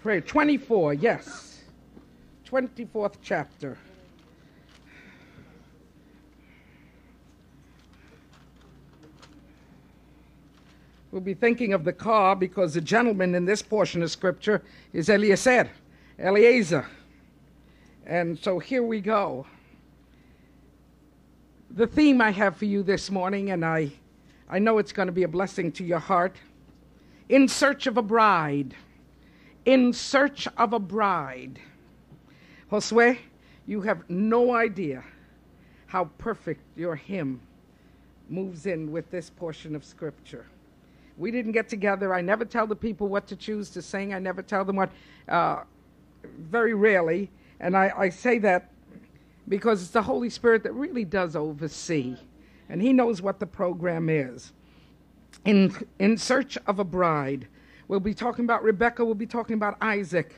Pray 0.00 0.20
24, 0.20 0.94
yes. 0.94 1.64
24th 2.48 3.14
chapter. 3.20 3.76
We'll 11.10 11.20
be 11.20 11.34
thinking 11.34 11.72
of 11.72 11.84
the 11.84 11.92
car 11.92 12.36
because 12.36 12.74
the 12.74 12.80
gentleman 12.80 13.34
in 13.34 13.44
this 13.44 13.60
portion 13.60 14.00
of 14.04 14.10
scripture 14.12 14.62
is 14.92 15.08
Eliezer, 15.08 15.68
Eliezer. 16.16 16.86
And 18.06 18.38
so 18.38 18.60
here 18.60 18.84
we 18.84 19.00
go. 19.00 19.46
The 21.70 21.88
theme 21.88 22.20
I 22.20 22.30
have 22.30 22.56
for 22.56 22.66
you 22.66 22.84
this 22.84 23.10
morning, 23.10 23.50
and 23.50 23.64
I, 23.64 23.90
I 24.48 24.60
know 24.60 24.78
it's 24.78 24.92
going 24.92 25.06
to 25.06 25.12
be 25.12 25.24
a 25.24 25.28
blessing 25.28 25.72
to 25.72 25.84
your 25.84 25.98
heart 25.98 26.36
In 27.28 27.48
Search 27.48 27.88
of 27.88 27.96
a 27.96 28.02
Bride. 28.02 28.76
In 29.68 29.92
Search 29.92 30.48
of 30.56 30.72
a 30.72 30.78
Bride. 30.78 31.58
Josue, 32.72 33.18
you 33.66 33.82
have 33.82 34.08
no 34.08 34.54
idea 34.54 35.04
how 35.88 36.06
perfect 36.16 36.62
your 36.74 36.96
hymn 36.96 37.42
moves 38.30 38.64
in 38.64 38.90
with 38.90 39.10
this 39.10 39.28
portion 39.28 39.76
of 39.76 39.84
scripture. 39.84 40.46
We 41.18 41.30
didn't 41.30 41.52
get 41.52 41.68
together. 41.68 42.14
I 42.14 42.22
never 42.22 42.46
tell 42.46 42.66
the 42.66 42.74
people 42.74 43.08
what 43.08 43.26
to 43.26 43.36
choose 43.36 43.68
to 43.72 43.82
sing. 43.82 44.14
I 44.14 44.18
never 44.18 44.40
tell 44.40 44.64
them 44.64 44.76
what, 44.76 44.88
uh, 45.28 45.64
very 46.38 46.72
rarely. 46.72 47.30
And 47.60 47.76
I, 47.76 47.92
I 47.94 48.08
say 48.08 48.38
that 48.38 48.70
because 49.48 49.82
it's 49.82 49.90
the 49.90 50.00
Holy 50.00 50.30
Spirit 50.30 50.62
that 50.62 50.72
really 50.72 51.04
does 51.04 51.36
oversee. 51.36 52.16
And 52.70 52.80
He 52.80 52.94
knows 52.94 53.20
what 53.20 53.38
the 53.38 53.46
program 53.46 54.08
is. 54.08 54.50
In, 55.44 55.76
in 55.98 56.16
Search 56.16 56.56
of 56.66 56.78
a 56.78 56.84
Bride, 56.84 57.48
we'll 57.88 58.00
be 58.00 58.14
talking 58.14 58.44
about 58.44 58.62
Rebecca, 58.62 59.04
we'll 59.04 59.14
be 59.14 59.26
talking 59.26 59.54
about 59.54 59.76
Isaac. 59.80 60.34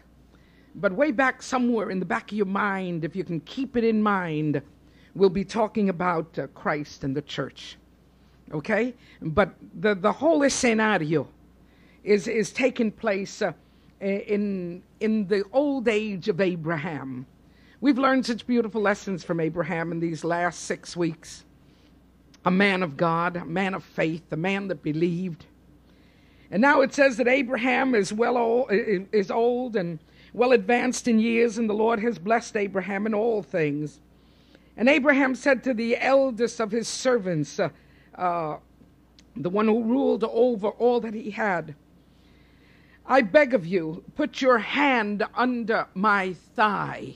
But 0.75 0.93
way 0.93 1.11
back 1.11 1.43
somewhere 1.43 1.91
in 1.91 1.99
the 1.99 2.07
back 2.07 2.31
of 2.31 2.37
your 2.37 2.47
mind, 2.47 3.05
if 3.05 3.15
you 3.15 3.25
can 3.25 3.41
keep 3.41 3.77
it 3.77 3.85
in 3.85 4.03
mind, 4.03 4.63
we'll 5.15 5.29
be 5.29 5.45
talking 5.45 5.89
about 5.89 6.39
uh, 6.39 6.47
Christ 6.49 7.03
and 7.05 7.17
the 7.17 7.23
church 7.23 7.77
okay? 8.53 8.95
But 9.21 9.55
the, 9.81 9.95
the 9.95 10.13
whole 10.13 10.49
scenario 10.51 11.29
is, 12.05 12.27
is 12.29 12.53
taking 12.53 12.91
place 12.91 13.43
uh, 13.43 13.53
in, 14.01 14.83
in 15.01 15.27
the 15.27 15.45
old 15.53 15.89
age 15.89 16.29
of 16.29 16.41
Abraham. 16.41 17.27
We've 17.81 17.99
learned 17.99 18.27
such 18.27 18.47
beautiful 18.47 18.81
lessons 18.83 19.25
from 19.25 19.41
Abraham 19.41 19.93
in 19.93 20.01
these 20.01 20.25
last 20.25 20.61
six 20.61 20.97
weeks. 20.97 21.45
A 22.45 22.51
man 22.51 22.83
of 22.83 22.97
God, 22.97 23.37
a 23.37 23.45
man 23.45 23.75
of 23.75 23.85
faith, 23.85 24.33
a 24.33 24.37
man 24.37 24.69
that 24.69 24.83
believed. 24.83 25.47
And 26.51 26.61
now 26.61 26.81
it 26.81 26.93
says 26.93 27.17
that 27.19 27.29
Abraham 27.29 27.95
is 27.95 28.13
well 28.13 28.37
old, 28.37 28.69
is 28.71 29.31
old 29.31 29.77
and 29.77 29.99
well 30.33 30.53
advanced 30.53 31.07
in 31.07 31.19
years, 31.19 31.59
and 31.59 31.69
the 31.69 31.75
Lord 31.75 32.01
has 32.01 32.19
blessed 32.19 32.57
Abraham 32.57 33.07
in 33.07 33.15
all 33.15 33.43
things. 33.43 34.01
And 34.77 34.89
Abraham 34.89 35.35
said 35.35 35.63
to 35.65 35.75
the 35.75 35.97
eldest 35.99 36.61
of 36.61 36.71
his 36.71 36.89
servants, 36.89 37.61
uh, 37.61 37.69
uh, 38.15 38.57
the 39.37 39.51
one 39.51 39.67
who 39.67 39.85
ruled 39.85 40.25
over 40.25 40.69
all 40.69 41.01
that 41.01 41.15
he 41.15 41.31
had. 41.31 41.75
I 43.07 43.23
beg 43.23 43.55
of 43.55 43.67
you, 43.67 44.05
put 44.15 44.41
your 44.41 44.59
hand 44.59 45.25
under 45.35 45.87
my 45.95 46.35
thigh. 46.55 47.15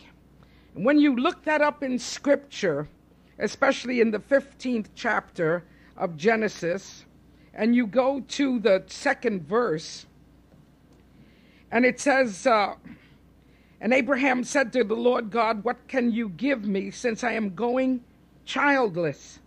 And 0.74 0.84
when 0.84 0.98
you 0.98 1.14
look 1.14 1.44
that 1.44 1.60
up 1.60 1.82
in 1.82 1.98
Scripture, 1.98 2.88
especially 3.38 4.00
in 4.00 4.10
the 4.10 4.18
15th 4.18 4.86
chapter 4.94 5.64
of 5.96 6.16
Genesis, 6.16 7.04
and 7.54 7.74
you 7.74 7.86
go 7.86 8.20
to 8.20 8.58
the 8.58 8.82
second 8.86 9.46
verse, 9.46 10.06
and 11.70 11.84
it 11.84 12.00
says, 12.00 12.46
uh, 12.46 12.74
And 13.80 13.92
Abraham 13.92 14.44
said 14.44 14.72
to 14.74 14.84
the 14.84 14.94
Lord 14.94 15.30
God, 15.30 15.64
What 15.64 15.88
can 15.88 16.12
you 16.12 16.28
give 16.28 16.64
me 16.64 16.90
since 16.90 17.24
I 17.24 17.32
am 17.32 17.54
going 17.54 18.02
childless? 18.44 19.38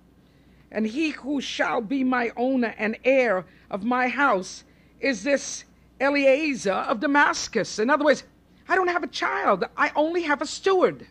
and 0.71 0.85
he 0.85 1.11
who 1.11 1.41
shall 1.41 1.81
be 1.81 2.03
my 2.03 2.31
owner 2.35 2.73
and 2.77 2.97
heir 3.03 3.45
of 3.69 3.83
my 3.83 4.07
house 4.07 4.63
is 4.99 5.23
this 5.23 5.63
Eliezer 5.99 6.73
of 6.73 6.99
Damascus. 6.99 7.79
In 7.79 7.89
other 7.89 8.05
words, 8.05 8.23
I 8.67 8.75
don't 8.75 8.89
have 8.89 9.03
a 9.03 9.07
child, 9.07 9.63
I 9.75 9.91
only 9.95 10.23
have 10.23 10.41
a 10.41 10.45
steward. 10.45 11.07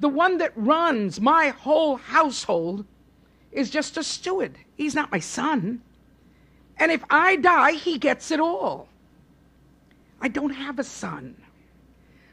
The 0.00 0.08
one 0.08 0.38
that 0.38 0.52
runs 0.56 1.20
my 1.20 1.48
whole 1.48 1.96
household 1.96 2.84
is 3.52 3.70
just 3.70 3.96
a 3.96 4.02
steward. 4.02 4.58
He's 4.74 4.94
not 4.94 5.12
my 5.12 5.20
son. 5.20 5.82
And 6.78 6.92
if 6.92 7.02
I 7.10 7.36
die, 7.36 7.72
he 7.72 7.98
gets 7.98 8.30
it 8.30 8.40
all. 8.40 8.88
I 10.20 10.28
don't 10.28 10.50
have 10.50 10.78
a 10.78 10.84
son. 10.84 11.36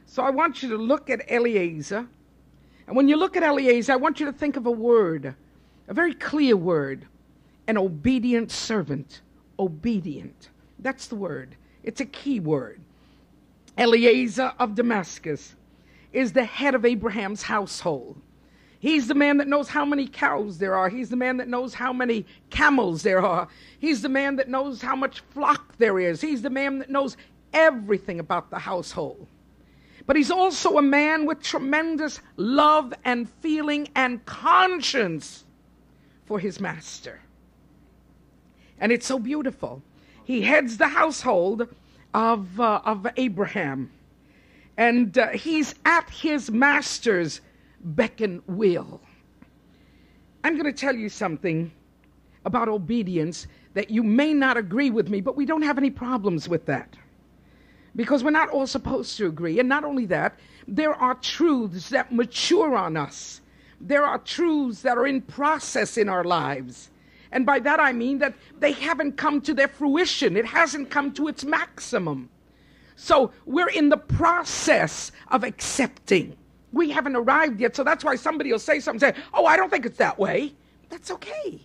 So 0.05 0.23
I 0.23 0.29
want 0.29 0.61
you 0.61 0.69
to 0.69 0.77
look 0.77 1.09
at 1.09 1.29
Eliezer. 1.31 2.07
And 2.87 2.95
when 2.95 3.07
you 3.07 3.15
look 3.15 3.35
at 3.37 3.43
Eliezer, 3.43 3.93
I 3.93 3.95
want 3.95 4.19
you 4.19 4.25
to 4.25 4.33
think 4.33 4.57
of 4.57 4.65
a 4.65 4.71
word 4.71 5.35
a 5.87 5.93
very 5.93 6.13
clear 6.13 6.55
word 6.55 7.05
an 7.67 7.77
obedient 7.77 8.51
servant. 8.51 9.21
Obedient. 9.57 10.49
That's 10.79 11.07
the 11.07 11.15
word. 11.15 11.55
It's 11.83 12.01
a 12.01 12.05
key 12.05 12.39
word. 12.39 12.81
Eliezer 13.77 14.53
of 14.59 14.75
Damascus 14.75 15.55
is 16.11 16.33
the 16.33 16.43
head 16.43 16.75
of 16.75 16.83
Abraham's 16.83 17.41
household. 17.41 18.17
He's 18.83 19.07
the 19.07 19.15
man 19.15 19.37
that 19.37 19.47
knows 19.47 19.69
how 19.69 19.85
many 19.85 20.07
cows 20.07 20.57
there 20.57 20.75
are. 20.75 20.89
He's 20.89 21.09
the 21.09 21.15
man 21.15 21.37
that 21.37 21.47
knows 21.47 21.73
how 21.73 21.93
many 21.93 22.25
camels 22.49 23.01
there 23.01 23.25
are. 23.25 23.47
He's 23.79 24.01
the 24.01 24.09
man 24.09 24.35
that 24.35 24.49
knows 24.49 24.81
how 24.81 24.93
much 24.93 25.21
flock 25.21 25.77
there 25.77 26.01
is. 26.01 26.19
He's 26.19 26.41
the 26.41 26.49
man 26.49 26.79
that 26.79 26.89
knows 26.89 27.15
everything 27.53 28.19
about 28.19 28.49
the 28.49 28.59
household. 28.59 29.25
But 30.05 30.17
he's 30.17 30.29
also 30.29 30.77
a 30.77 30.81
man 30.81 31.25
with 31.25 31.41
tremendous 31.41 32.19
love 32.35 32.93
and 33.05 33.29
feeling 33.39 33.87
and 33.95 34.25
conscience 34.25 35.45
for 36.25 36.37
his 36.37 36.59
master. 36.59 37.21
And 38.81 38.91
it's 38.91 39.05
so 39.05 39.17
beautiful. 39.17 39.81
He 40.25 40.41
heads 40.41 40.75
the 40.75 40.89
household 40.89 41.73
of, 42.13 42.59
uh, 42.59 42.81
of 42.83 43.07
Abraham, 43.15 43.91
and 44.75 45.17
uh, 45.17 45.29
he's 45.29 45.73
at 45.85 46.09
his 46.09 46.51
master's 46.51 47.39
beck 47.83 48.21
and 48.21 48.41
will. 48.47 49.01
I'm 50.43 50.53
going 50.53 50.65
to 50.65 50.73
tell 50.73 50.95
you 50.95 51.09
something 51.09 51.71
about 52.45 52.67
obedience 52.67 53.47
that 53.73 53.89
you 53.89 54.03
may 54.03 54.33
not 54.33 54.57
agree 54.57 54.89
with 54.89 55.09
me, 55.09 55.21
but 55.21 55.35
we 55.35 55.45
don't 55.45 55.61
have 55.61 55.77
any 55.77 55.89
problems 55.89 56.49
with 56.49 56.65
that. 56.65 56.95
Because 57.95 58.23
we're 58.23 58.31
not 58.31 58.49
all 58.49 58.67
supposed 58.67 59.17
to 59.17 59.27
agree. 59.27 59.59
And 59.59 59.69
not 59.69 59.83
only 59.83 60.05
that, 60.07 60.37
there 60.67 60.93
are 60.93 61.15
truths 61.15 61.89
that 61.89 62.11
mature 62.11 62.75
on 62.75 62.97
us 62.97 63.41
there 63.83 64.05
are 64.05 64.17
truths 64.17 64.81
that 64.81 64.97
are 64.97 65.05
in 65.05 65.21
process 65.21 65.97
in 65.97 66.07
our 66.07 66.23
lives. 66.23 66.89
And 67.31 67.45
by 67.45 67.59
that 67.59 67.79
I 67.79 67.91
mean 67.91 68.19
that 68.19 68.33
they 68.59 68.71
haven't 68.71 69.17
come 69.17 69.41
to 69.41 69.53
their 69.53 69.67
fruition, 69.67 70.37
it 70.37 70.45
hasn't 70.45 70.89
come 70.89 71.11
to 71.13 71.27
its 71.27 71.43
maximum. 71.43 72.29
So 72.95 73.31
we're 73.45 73.69
in 73.69 73.89
the 73.89 73.97
process 73.97 75.11
of 75.29 75.43
accepting. 75.43 76.37
We 76.73 76.89
haven't 76.89 77.15
arrived 77.15 77.61
yet, 77.61 77.75
so 77.75 77.83
that's 77.83 78.03
why 78.03 78.15
somebody 78.15 78.51
will 78.51 78.59
say 78.59 78.79
something, 78.79 78.99
say, 78.99 79.21
Oh, 79.33 79.45
I 79.45 79.55
don't 79.55 79.69
think 79.69 79.85
it's 79.85 79.97
that 79.99 80.17
way. 80.19 80.53
That's 80.89 81.11
okay. 81.11 81.61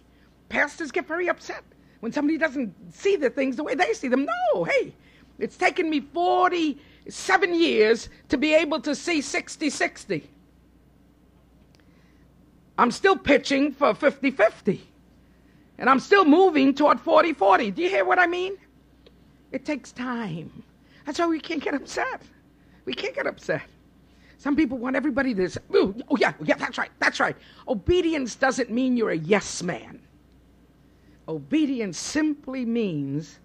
Pastors 0.50 0.92
get 0.92 1.08
very 1.08 1.28
upset 1.28 1.64
when 2.00 2.12
somebody 2.12 2.38
doesn't 2.38 2.72
see 2.94 3.16
the 3.16 3.30
things 3.30 3.56
the 3.56 3.64
way 3.64 3.74
they 3.74 3.92
see 3.94 4.08
them. 4.08 4.26
No, 4.54 4.64
hey, 4.64 4.94
it's 5.38 5.56
taken 5.56 5.90
me 5.90 6.00
47 6.00 7.54
years 7.54 8.10
to 8.28 8.36
be 8.36 8.54
able 8.54 8.80
to 8.80 8.94
see 8.94 9.20
60 9.20 9.70
60. 9.70 10.30
I'm 12.78 12.90
still 12.90 13.16
pitching 13.16 13.72
for 13.72 13.94
50 13.94 14.30
50. 14.30 14.80
And 15.78 15.88
I'm 15.88 16.00
still 16.00 16.24
moving 16.24 16.74
toward 16.74 17.00
40 17.00 17.32
40. 17.32 17.70
Do 17.70 17.82
you 17.82 17.88
hear 17.88 18.04
what 18.04 18.18
I 18.18 18.26
mean? 18.26 18.58
It 19.52 19.64
takes 19.64 19.90
time. 19.90 20.62
That's 21.06 21.18
why 21.18 21.26
we 21.26 21.40
can't 21.40 21.62
get 21.62 21.74
upset. 21.74 22.22
We 22.84 22.92
can't 22.92 23.14
get 23.14 23.26
upset. 23.26 23.62
Some 24.38 24.54
people 24.54 24.78
want 24.78 24.94
everybody 24.94 25.34
to 25.34 25.50
say, 25.50 25.60
oh, 25.74 25.94
yeah, 26.16 26.32
oh, 26.40 26.44
yeah, 26.44 26.54
that's 26.56 26.78
right, 26.78 26.90
that's 27.00 27.18
right. 27.18 27.36
Obedience 27.66 28.36
doesn't 28.36 28.70
mean 28.70 28.96
you're 28.96 29.10
a 29.10 29.16
yes 29.16 29.64
man. 29.64 30.00
Obedience 31.26 31.98
simply 31.98 32.64
means 32.64 33.40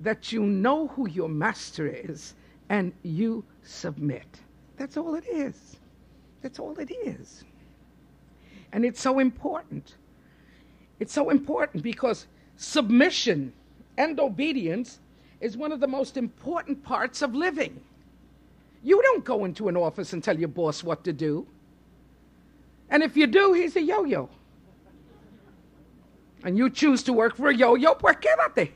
that 0.00 0.32
you 0.32 0.42
know 0.42 0.88
who 0.88 1.08
your 1.08 1.28
master 1.28 1.86
is 1.86 2.34
and 2.68 2.92
you 3.04 3.44
submit. 3.62 4.26
That's 4.76 4.96
all 4.96 5.14
it 5.14 5.24
is. 5.28 5.76
That's 6.42 6.58
all 6.58 6.76
it 6.78 6.90
is. 6.90 7.44
And 8.72 8.84
it's 8.84 9.00
so 9.00 9.20
important. 9.20 9.94
It's 10.98 11.12
so 11.12 11.30
important 11.30 11.84
because 11.84 12.26
submission 12.56 13.52
and 13.96 14.18
obedience 14.18 14.98
is 15.40 15.56
one 15.56 15.70
of 15.70 15.78
the 15.78 15.86
most 15.86 16.16
important 16.16 16.82
parts 16.82 17.22
of 17.22 17.34
living. 17.34 17.80
You 18.86 19.02
don't 19.02 19.24
go 19.24 19.44
into 19.44 19.66
an 19.66 19.76
office 19.76 20.12
and 20.12 20.22
tell 20.22 20.38
your 20.38 20.46
boss 20.46 20.84
what 20.84 21.02
to 21.02 21.12
do. 21.12 21.44
And 22.88 23.02
if 23.02 23.16
you 23.16 23.26
do, 23.26 23.52
he's 23.52 23.74
a 23.74 23.82
yo 23.82 24.04
yo. 24.04 24.28
And 26.44 26.56
you 26.56 26.70
choose 26.70 27.02
to 27.02 27.12
work 27.12 27.34
for 27.34 27.48
a 27.48 27.54
yo 27.54 27.74
yo, 27.74 27.94
pues 27.94 28.14
quédate. 28.18 28.70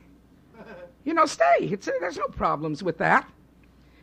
You 1.05 1.15
know, 1.15 1.27
stay. 1.27 1.61
It's, 1.61 1.89
there's 2.01 2.17
no 2.17 2.27
problems 2.27 2.83
with 2.83 2.99
that. 2.99 3.31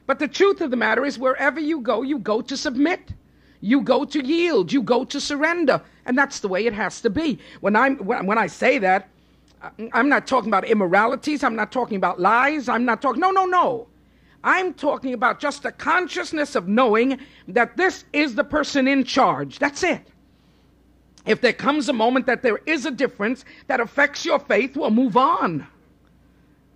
But 0.06 0.20
the 0.20 0.30
truth 0.30 0.62
of 0.62 0.72
the 0.72 0.78
matter 0.78 1.04
is, 1.04 1.20
wherever 1.20 1.60
you 1.60 1.82
go, 1.82 2.04
you 2.04 2.20
go 2.20 2.40
to 2.40 2.56
submit. 2.56 3.12
You 3.60 3.82
go 3.82 4.06
to 4.06 4.26
yield. 4.26 4.72
You 4.72 4.84
go 4.84 5.04
to 5.04 5.20
surrender. 5.20 5.82
And 6.06 6.18
that's 6.18 6.40
the 6.40 6.48
way 6.48 6.68
it 6.68 6.74
has 6.74 7.02
to 7.02 7.10
be. 7.10 7.38
When, 7.60 7.76
I'm, 7.76 7.98
when 7.98 8.38
I 8.38 8.48
say 8.48 8.78
that, 8.78 9.10
uh, 9.62 9.72
I'm 9.92 10.08
not 10.08 10.26
talking 10.26 10.50
about 10.50 10.64
immoralities. 10.64 11.44
I'm 11.44 11.58
not 11.58 11.74
talking 11.74 11.98
about 11.98 12.18
lies. 12.18 12.70
I'm 12.70 12.86
not 12.86 13.02
talking, 13.02 13.20
no, 13.20 13.32
no, 13.32 13.46
no. 13.46 13.88
I'm 14.48 14.74
talking 14.74 15.14
about 15.14 15.42
just 15.42 15.64
the 15.64 15.74
consciousness 15.74 16.56
of 16.56 16.70
knowing 16.70 17.20
that 17.50 17.76
this 17.76 18.06
is 18.14 18.34
the 18.34 18.46
person 18.46 18.88
in 18.88 19.04
charge. 19.04 19.60
That's 19.60 19.84
it. 19.84 20.08
If 21.26 21.42
there 21.42 21.52
comes 21.52 21.90
a 21.90 21.94
moment 21.94 22.28
that 22.28 22.44
there 22.44 22.62
is 22.66 22.86
a 22.86 22.92
difference 22.92 23.44
that 23.68 23.82
affects 23.82 24.24
your 24.24 24.40
faith, 24.40 24.78
well, 24.78 24.90
move 24.90 25.18
on. 25.18 25.68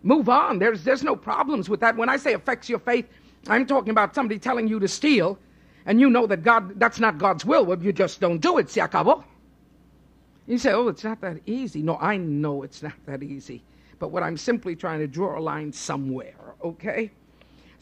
Move 0.03 0.27
on. 0.27 0.59
There's, 0.59 0.83
there's 0.83 1.01
no 1.01 1.15
problems 1.15 1.69
with 1.69 1.79
that. 1.79 1.95
When 1.95 2.09
I 2.09 2.17
say 2.17 2.33
affects 2.33 2.67
your 2.67 2.79
faith, 2.79 3.07
I'm 3.47 3.65
talking 3.65 3.91
about 3.91 4.13
somebody 4.13 4.37
telling 4.37 4.67
you 4.67 4.77
to 4.81 4.87
steal, 4.89 5.39
and 5.85 5.97
you 6.01 6.09
know 6.09 6.27
that 6.27 6.43
God 6.43 6.77
that's 6.77 6.99
not 6.99 7.19
God's 7.19 7.45
will, 7.45 7.65
well, 7.65 7.81
you 7.81 7.93
just 7.93 8.19
don't 8.19 8.39
do 8.39 8.57
it, 8.57 8.69
se 8.69 8.81
acabó. 8.81 9.23
You 10.45 10.57
say, 10.57 10.73
oh, 10.73 10.89
it's 10.89 11.05
not 11.05 11.21
that 11.21 11.37
easy. 11.45 11.81
No, 11.81 11.97
I 12.01 12.17
know 12.17 12.63
it's 12.63 12.83
not 12.83 12.99
that 13.05 13.23
easy. 13.23 13.63
But 13.97 14.09
what 14.09 14.23
I'm 14.23 14.35
simply 14.35 14.75
trying 14.75 14.99
to 14.99 15.07
draw 15.07 15.39
a 15.39 15.41
line 15.41 15.71
somewhere, 15.71 16.35
okay? 16.61 17.11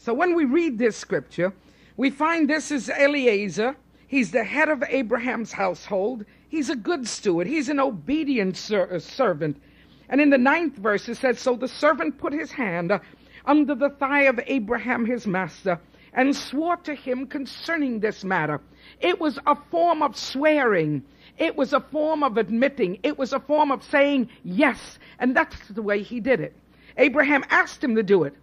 So 0.00 0.14
when 0.14 0.34
we 0.34 0.46
read 0.46 0.78
this 0.78 0.96
scripture, 0.96 1.52
we 1.98 2.08
find 2.08 2.48
this 2.48 2.70
is 2.70 2.88
Eliezer. 2.88 3.76
He's 4.08 4.30
the 4.30 4.44
head 4.44 4.70
of 4.70 4.82
Abraham's 4.88 5.52
household. 5.52 6.24
He's 6.48 6.70
a 6.70 6.74
good 6.74 7.06
steward. 7.06 7.46
He's 7.46 7.68
an 7.68 7.78
obedient 7.78 8.56
ser- 8.56 8.90
uh, 8.90 8.98
servant. 8.98 9.60
And 10.08 10.18
in 10.18 10.30
the 10.30 10.38
ninth 10.38 10.76
verse, 10.76 11.06
it 11.10 11.16
says, 11.16 11.38
So 11.38 11.54
the 11.54 11.68
servant 11.68 12.16
put 12.16 12.32
his 12.32 12.50
hand 12.50 12.92
uh, 12.92 13.00
under 13.44 13.74
the 13.74 13.90
thigh 13.90 14.22
of 14.22 14.40
Abraham 14.46 15.04
his 15.04 15.26
master 15.26 15.78
and 16.14 16.34
swore 16.34 16.78
to 16.78 16.94
him 16.94 17.26
concerning 17.26 18.00
this 18.00 18.24
matter. 18.24 18.62
It 19.00 19.20
was 19.20 19.38
a 19.46 19.54
form 19.70 20.02
of 20.02 20.16
swearing. 20.16 21.02
It 21.36 21.54
was 21.56 21.74
a 21.74 21.80
form 21.80 22.22
of 22.22 22.38
admitting. 22.38 23.00
It 23.02 23.18
was 23.18 23.34
a 23.34 23.40
form 23.40 23.70
of 23.70 23.84
saying 23.84 24.30
yes. 24.44 24.98
And 25.18 25.36
that's 25.36 25.68
the 25.68 25.82
way 25.82 26.02
he 26.02 26.20
did 26.20 26.40
it. 26.40 26.56
Abraham 26.96 27.44
asked 27.50 27.84
him 27.84 27.96
to 27.96 28.02
do 28.02 28.24
it. 28.24 28.34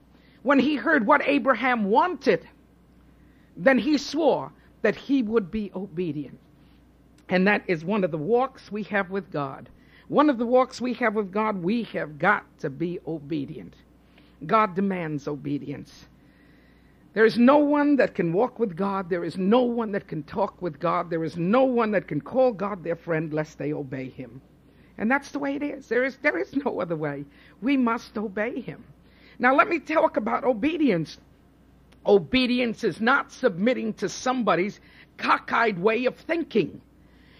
When 0.47 0.59
he 0.59 0.77
heard 0.77 1.05
what 1.05 1.21
Abraham 1.25 1.89
wanted, 1.89 2.47
then 3.57 3.77
he 3.77 3.97
swore 3.97 4.49
that 4.81 4.95
he 4.95 5.21
would 5.21 5.51
be 5.51 5.73
obedient. 5.75 6.39
And 7.27 7.45
that 7.45 7.63
is 7.67 7.83
one 7.83 8.05
of 8.05 8.11
the 8.11 8.17
walks 8.17 8.71
we 8.71 8.83
have 8.83 9.09
with 9.09 9.29
God. 9.29 9.67
One 10.07 10.29
of 10.29 10.37
the 10.37 10.45
walks 10.45 10.79
we 10.79 10.93
have 10.93 11.15
with 11.15 11.33
God, 11.33 11.61
we 11.61 11.83
have 11.91 12.17
got 12.17 12.45
to 12.59 12.69
be 12.69 12.97
obedient. 13.05 13.73
God 14.45 14.73
demands 14.73 15.27
obedience. 15.27 16.05
There 17.11 17.25
is 17.25 17.37
no 17.37 17.57
one 17.57 17.97
that 17.97 18.15
can 18.15 18.31
walk 18.31 18.57
with 18.57 18.77
God. 18.77 19.09
There 19.09 19.25
is 19.25 19.37
no 19.37 19.63
one 19.63 19.91
that 19.91 20.07
can 20.07 20.23
talk 20.23 20.61
with 20.61 20.79
God. 20.79 21.09
There 21.09 21.25
is 21.25 21.35
no 21.35 21.65
one 21.65 21.91
that 21.91 22.07
can 22.07 22.21
call 22.21 22.53
God 22.53 22.85
their 22.85 22.95
friend 22.95 23.33
lest 23.33 23.57
they 23.57 23.73
obey 23.73 24.07
him. 24.07 24.39
And 24.97 25.11
that's 25.11 25.31
the 25.31 25.39
way 25.39 25.57
it 25.57 25.61
is. 25.61 25.89
There 25.89 26.05
is, 26.05 26.15
there 26.21 26.37
is 26.37 26.55
no 26.55 26.79
other 26.79 26.95
way. 26.95 27.25
We 27.61 27.75
must 27.75 28.17
obey 28.17 28.61
him. 28.61 28.85
Now, 29.39 29.55
let 29.55 29.67
me 29.67 29.79
talk 29.79 30.17
about 30.17 30.43
obedience. 30.43 31.17
Obedience 32.05 32.83
is 32.83 32.99
not 32.99 33.31
submitting 33.31 33.93
to 33.95 34.09
somebody's 34.09 34.79
cockeyed 35.17 35.77
way 35.77 36.05
of 36.05 36.15
thinking. 36.15 36.81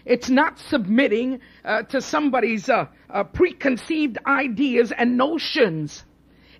It's 0.05 0.29
not 0.29 0.57
submitting 0.57 1.41
uh, 1.65 1.83
to 1.83 2.01
somebody's 2.01 2.69
uh, 2.69 2.85
uh, 3.09 3.23
preconceived 3.25 4.17
ideas 4.25 4.91
and 4.91 5.17
notions. 5.17 6.05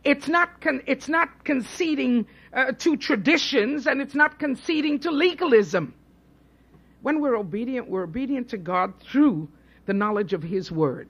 It's 0.04 0.28
not, 0.28 0.60
con- 0.62 0.82
it's 0.86 1.08
not 1.08 1.44
conceding 1.44 2.28
uh, 2.54 2.74
to 2.80 2.98
traditions 2.98 3.88
and 3.88 4.02
it's 4.02 4.16
not 4.16 4.40
conceding 4.40 5.00
to 5.00 5.12
legalism. 5.12 5.94
When 7.02 7.22
we're 7.22 7.38
obedient, 7.38 7.90
we're 7.90 8.04
obedient 8.04 8.50
to 8.50 8.58
God 8.58 8.94
through 9.00 9.48
the 9.86 9.94
knowledge 9.94 10.34
of 10.34 10.44
His 10.44 10.72
Word. 10.72 11.10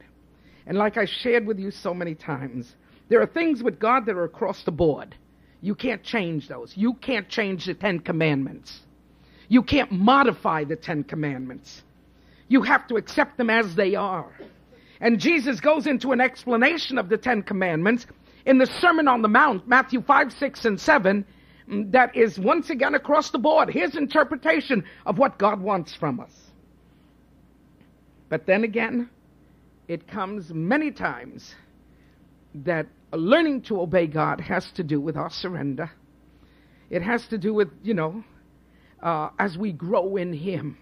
And 0.67 0.77
like 0.77 0.97
I 0.97 1.05
shared 1.05 1.47
with 1.47 1.59
you 1.59 1.71
so 1.71 1.93
many 1.93 2.13
times, 2.13 2.75
there 3.09 3.21
are 3.21 3.27
things 3.27 3.63
with 3.63 3.79
God 3.79 4.05
that 4.05 4.15
are 4.15 4.23
across 4.23 4.63
the 4.63 4.71
board. 4.71 5.15
You 5.61 5.75
can't 5.75 6.03
change 6.03 6.47
those. 6.47 6.75
You 6.75 6.93
can't 6.95 7.27
change 7.29 7.65
the 7.65 7.73
Ten 7.73 7.99
Commandments. 7.99 8.81
You 9.47 9.63
can't 9.63 9.91
modify 9.91 10.65
the 10.65 10.75
Ten 10.75 11.03
Commandments. 11.03 11.83
You 12.47 12.61
have 12.63 12.87
to 12.87 12.95
accept 12.95 13.37
them 13.37 13.49
as 13.49 13.75
they 13.75 13.95
are. 13.95 14.31
And 14.99 15.19
Jesus 15.19 15.59
goes 15.59 15.87
into 15.87 16.11
an 16.11 16.21
explanation 16.21 16.97
of 16.97 17.09
the 17.09 17.17
Ten 17.17 17.43
Commandments 17.43 18.05
in 18.45 18.57
the 18.57 18.65
Sermon 18.65 19.07
on 19.07 19.21
the 19.21 19.27
Mount, 19.27 19.67
Matthew 19.67 20.01
5, 20.01 20.33
6, 20.33 20.65
and 20.65 20.79
7, 20.79 21.25
mm, 21.69 21.91
that 21.91 22.15
is 22.15 22.39
once 22.39 22.69
again 22.69 22.95
across 22.95 23.29
the 23.29 23.37
board 23.37 23.69
his 23.69 23.95
interpretation 23.95 24.85
of 25.05 25.17
what 25.17 25.37
God 25.37 25.59
wants 25.61 25.93
from 25.93 26.19
us. 26.19 26.31
But 28.29 28.45
then 28.45 28.63
again, 28.63 29.09
it 29.87 30.07
comes 30.07 30.53
many 30.53 30.91
times 30.91 31.55
that 32.55 32.87
learning 33.13 33.61
to 33.63 33.81
obey 33.81 34.07
God 34.07 34.41
has 34.41 34.69
to 34.73 34.83
do 34.83 34.99
with 34.99 35.15
our 35.15 35.29
surrender. 35.29 35.91
It 36.89 37.01
has 37.01 37.27
to 37.27 37.37
do 37.37 37.53
with, 37.53 37.69
you 37.83 37.93
know, 37.93 38.23
uh, 39.01 39.29
as 39.39 39.57
we 39.57 39.71
grow 39.71 40.17
in 40.17 40.33
Him. 40.33 40.77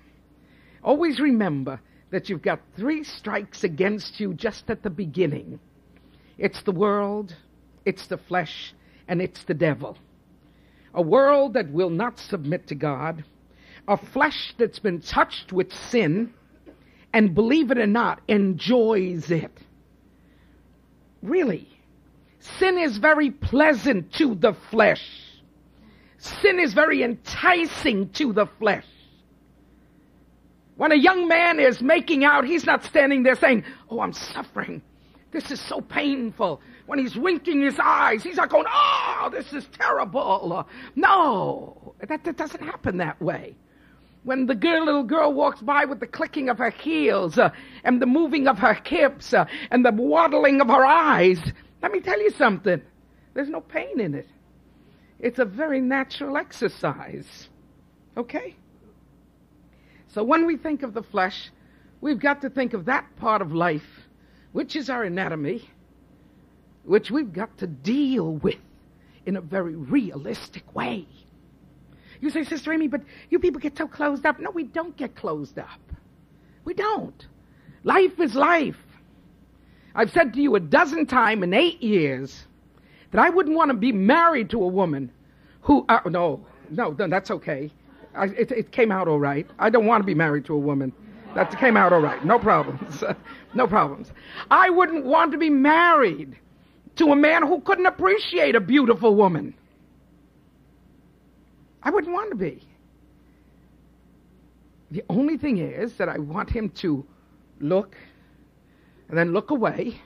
Always 0.84 1.20
remember 1.20 1.80
that 2.12 2.30
you've 2.30 2.42
got 2.42 2.62
three 2.78 3.04
strikes 3.04 3.64
against 3.64 4.20
you 4.20 4.34
just 4.34 4.70
at 4.70 4.84
the 4.84 4.90
beginning 4.90 5.60
it's 6.38 6.62
the 6.64 6.72
world, 6.72 7.34
it's 7.86 8.08
the 8.08 8.18
flesh, 8.18 8.74
and 9.08 9.22
it's 9.22 9.44
the 9.46 9.54
devil. 9.54 9.98
A 10.94 11.02
world 11.02 11.54
that 11.54 11.72
will 11.72 11.90
not 11.90 12.20
submit 12.20 12.68
to 12.68 12.76
God, 12.76 13.24
a 13.88 13.98
flesh 13.98 14.54
that's 14.58 14.80
been 14.80 15.02
touched 15.02 15.54
with 15.54 15.72
sin, 15.74 16.34
and 17.14 17.34
believe 17.34 17.72
it 17.72 17.78
or 17.78 17.88
not, 17.88 18.22
enjoys 18.28 19.32
it. 19.32 19.52
Really. 21.22 21.75
Sin 22.60 22.78
is 22.78 22.98
very 22.98 23.32
pleasant 23.32 24.14
to 24.14 24.36
the 24.36 24.54
flesh. 24.54 25.04
Sin 26.18 26.60
is 26.60 26.74
very 26.74 27.04
enticing 27.04 28.10
to 28.10 28.34
the 28.34 28.46
flesh. 28.46 28.86
When 30.78 30.92
a 30.92 30.96
young 30.96 31.28
man 31.28 31.60
is 31.60 31.82
making 31.82 32.24
out, 32.24 32.46
he's 32.46 32.66
not 32.66 32.84
standing 32.84 33.24
there 33.24 33.36
saying, 33.36 33.64
Oh, 33.90 34.00
I'm 34.00 34.14
suffering. 34.14 34.82
This 35.32 35.52
is 35.52 35.60
so 35.60 35.82
painful. 35.82 36.62
When 36.86 37.00
he's 37.00 37.16
winking 37.16 37.62
his 37.62 37.80
eyes, 37.82 38.24
he's 38.24 38.38
not 38.38 38.50
going, 38.50 38.66
Oh, 38.70 39.30
this 39.32 39.52
is 39.52 39.68
terrible. 39.78 40.68
No, 40.96 41.96
that, 42.08 42.24
that 42.24 42.38
doesn't 42.38 42.64
happen 42.64 42.98
that 42.98 43.20
way. 43.22 43.56
When 44.24 44.48
the 44.48 44.56
little 44.56 45.04
girl 45.04 45.34
walks 45.34 45.62
by 45.62 45.86
with 45.86 46.00
the 46.00 46.08
clicking 46.08 46.50
of 46.50 46.58
her 46.58 46.72
heels 46.72 47.38
uh, 47.38 47.52
and 47.84 48.02
the 48.02 48.08
moving 48.08 48.48
of 48.48 48.58
her 48.58 48.74
hips 48.86 49.34
uh, 49.34 49.46
and 49.70 49.86
the 49.86 49.92
waddling 49.92 50.62
of 50.62 50.68
her 50.68 50.84
eyes, 50.84 51.40
let 51.86 51.92
me 51.92 52.00
tell 52.00 52.20
you 52.20 52.32
something. 52.32 52.82
There's 53.36 53.48
no 53.48 53.62
pain 53.62 54.00
in 54.00 54.16
it. 54.16 54.28
It's 55.20 55.38
a 55.38 55.46
very 55.46 55.80
natural 55.80 56.36
exercise. 56.36 57.48
Okay? 58.18 58.56
So 60.08 60.24
when 60.24 60.48
we 60.48 60.58
think 60.58 60.82
of 60.82 60.96
the 60.96 61.04
flesh, 61.04 61.52
we've 62.02 62.18
got 62.18 62.42
to 62.42 62.50
think 62.50 62.74
of 62.74 62.86
that 62.86 63.06
part 63.18 63.44
of 63.44 63.54
life, 63.54 64.08
which 64.52 64.76
is 64.76 64.90
our 64.90 65.04
anatomy, 65.04 65.70
which 66.86 67.12
we've 67.12 67.32
got 67.32 67.56
to 67.60 67.68
deal 67.68 68.32
with 68.34 68.56
in 69.28 69.36
a 69.36 69.42
very 69.42 69.76
realistic 69.76 70.74
way. 70.74 71.06
You 72.20 72.32
say, 72.32 72.46
Sister 72.46 72.74
Amy, 72.74 72.88
but 72.88 73.02
you 73.30 73.38
people 73.38 73.62
get 73.62 73.78
so 73.78 73.88
closed 73.88 74.26
up. 74.26 74.40
No, 74.40 74.50
we 74.50 74.64
don't 74.64 74.98
get 74.98 75.14
closed 75.16 75.60
up. 75.60 75.92
We 76.64 76.74
don't. 76.74 77.28
Life 77.84 78.20
is 78.20 78.34
life. 78.34 78.85
I've 79.96 80.12
said 80.12 80.34
to 80.34 80.42
you 80.42 80.56
a 80.56 80.60
dozen 80.60 81.06
times 81.06 81.44
in 81.44 81.54
eight 81.54 81.82
years 81.82 82.46
that 83.12 83.22
I 83.22 83.30
wouldn't 83.30 83.56
want 83.56 83.72
to 83.72 83.78
be 83.78 83.94
married 83.94 84.50
to 84.50 84.62
a 84.62 84.68
woman 84.68 85.12
who, 85.62 85.86
uh, 85.88 86.02
no, 86.06 86.46
no, 86.70 86.92
no, 86.92 87.08
that's 87.08 87.32
okay. 87.32 87.72
I, 88.14 88.26
it, 88.26 88.52
it 88.52 88.72
came 88.72 88.92
out 88.92 89.08
all 89.08 89.20
right. 89.20 89.50
I 89.58 89.70
don't 89.70 89.86
want 89.86 90.02
to 90.02 90.06
be 90.06 90.14
married 90.14 90.46
to 90.46 90.54
a 90.54 90.60
woman. 90.60 90.92
That 91.34 91.58
came 91.60 91.78
out 91.78 91.94
all 91.94 92.02
right. 92.02 92.24
No 92.26 92.38
problems. 92.38 93.04
no 93.54 93.68
problems. 93.68 94.12
I 94.52 94.70
wouldn't 94.70 95.06
want 95.06 95.32
to 95.32 95.38
be 95.38 95.50
married 95.50 96.38
to 96.98 97.12
a 97.12 97.16
man 97.16 97.44
who 97.44 97.62
couldn't 97.62 97.86
appreciate 97.86 98.56
a 98.56 98.62
beautiful 98.62 99.16
woman. 99.16 99.54
I 101.84 101.90
wouldn't 101.90 102.14
want 102.14 102.32
to 102.32 102.36
be. 102.36 102.62
The 104.92 105.04
only 105.10 105.38
thing 105.38 105.58
is 105.58 105.94
that 105.98 106.10
I 106.10 106.18
want 106.18 106.50
him 106.50 106.70
to 106.82 107.06
look 107.60 107.96
and 109.10 109.18
then 109.18 109.34
look 109.34 109.52
away. 109.52 110.00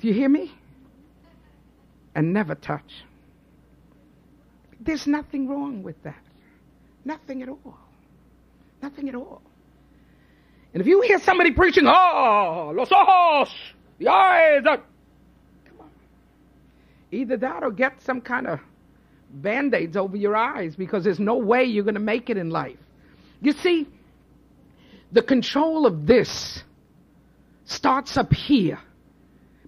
Do 0.00 0.08
you 0.08 0.14
hear 0.14 0.28
me? 0.28 0.52
And 2.14 2.32
never 2.32 2.54
touch. 2.54 3.04
There's 4.80 5.06
nothing 5.06 5.48
wrong 5.48 5.82
with 5.82 6.02
that. 6.04 6.22
Nothing 7.04 7.42
at 7.42 7.48
all. 7.48 7.78
Nothing 8.82 9.08
at 9.08 9.14
all. 9.14 9.42
And 10.72 10.80
if 10.80 10.86
you 10.86 11.00
hear 11.00 11.18
somebody 11.18 11.52
preaching, 11.52 11.86
oh, 11.86 12.72
los 12.74 12.90
ojos, 12.92 13.52
the 13.98 14.08
eyes, 14.08 14.62
are, 14.66 14.76
come 14.76 15.80
on. 15.80 15.90
Either 17.10 17.36
that 17.38 17.62
or 17.62 17.70
get 17.70 18.00
some 18.02 18.20
kind 18.20 18.46
of 18.46 18.60
band 19.30 19.74
aids 19.74 19.96
over 19.96 20.16
your 20.16 20.36
eyes 20.36 20.76
because 20.76 21.04
there's 21.04 21.18
no 21.18 21.36
way 21.36 21.64
you're 21.64 21.84
going 21.84 21.94
to 21.94 22.00
make 22.00 22.30
it 22.30 22.36
in 22.36 22.50
life. 22.50 22.78
You 23.40 23.52
see, 23.52 23.86
the 25.12 25.22
control 25.22 25.86
of 25.86 26.06
this 26.06 26.62
starts 27.68 28.16
up 28.16 28.32
here, 28.32 28.78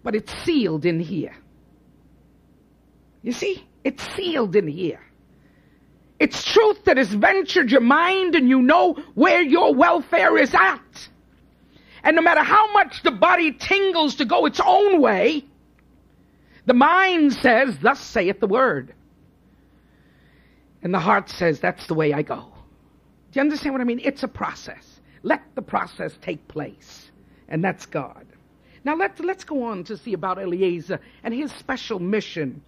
but 0.02 0.14
it's 0.14 0.32
sealed 0.42 0.86
in 0.86 1.00
here. 1.00 1.36
You 3.22 3.32
see, 3.32 3.64
it's 3.84 4.02
sealed 4.14 4.56
in 4.56 4.66
here. 4.66 5.00
It's 6.18 6.44
truth 6.44 6.84
that 6.84 6.96
has 6.96 7.12
ventured 7.12 7.70
your 7.70 7.80
mind 7.80 8.34
and 8.34 8.48
you 8.48 8.62
know 8.62 8.94
where 9.14 9.42
your 9.42 9.74
welfare 9.74 10.36
is 10.38 10.54
at. 10.54 11.08
And 12.02 12.16
no 12.16 12.22
matter 12.22 12.42
how 12.42 12.72
much 12.72 13.02
the 13.02 13.10
body 13.10 13.52
tingles 13.52 14.16
to 14.16 14.24
go 14.24 14.46
its 14.46 14.60
own 14.64 15.00
way, 15.00 15.44
the 16.64 16.74
mind 16.74 17.34
says, 17.34 17.78
Thus 17.78 18.00
saith 18.00 18.40
the 18.40 18.46
word. 18.46 18.94
And 20.82 20.94
the 20.94 20.98
heart 20.98 21.28
says, 21.28 21.60
That's 21.60 21.86
the 21.86 21.94
way 21.94 22.14
I 22.14 22.22
go. 22.22 22.52
Do 23.32 23.38
you 23.38 23.42
understand 23.42 23.74
what 23.74 23.80
I 23.82 23.84
mean? 23.84 24.00
It's 24.02 24.22
a 24.22 24.28
process. 24.28 25.00
Let 25.22 25.42
the 25.54 25.62
process 25.62 26.16
take 26.22 26.48
place. 26.48 27.09
And 27.50 27.62
that's 27.62 27.84
God. 27.86 28.26
Now 28.84 28.96
let's, 28.96 29.20
let's 29.20 29.44
go 29.44 29.64
on 29.64 29.84
to 29.84 29.96
see 29.96 30.14
about 30.14 30.38
Eliezer 30.38 31.00
and 31.22 31.34
his 31.34 31.52
special 31.52 31.98
mission. 31.98 32.62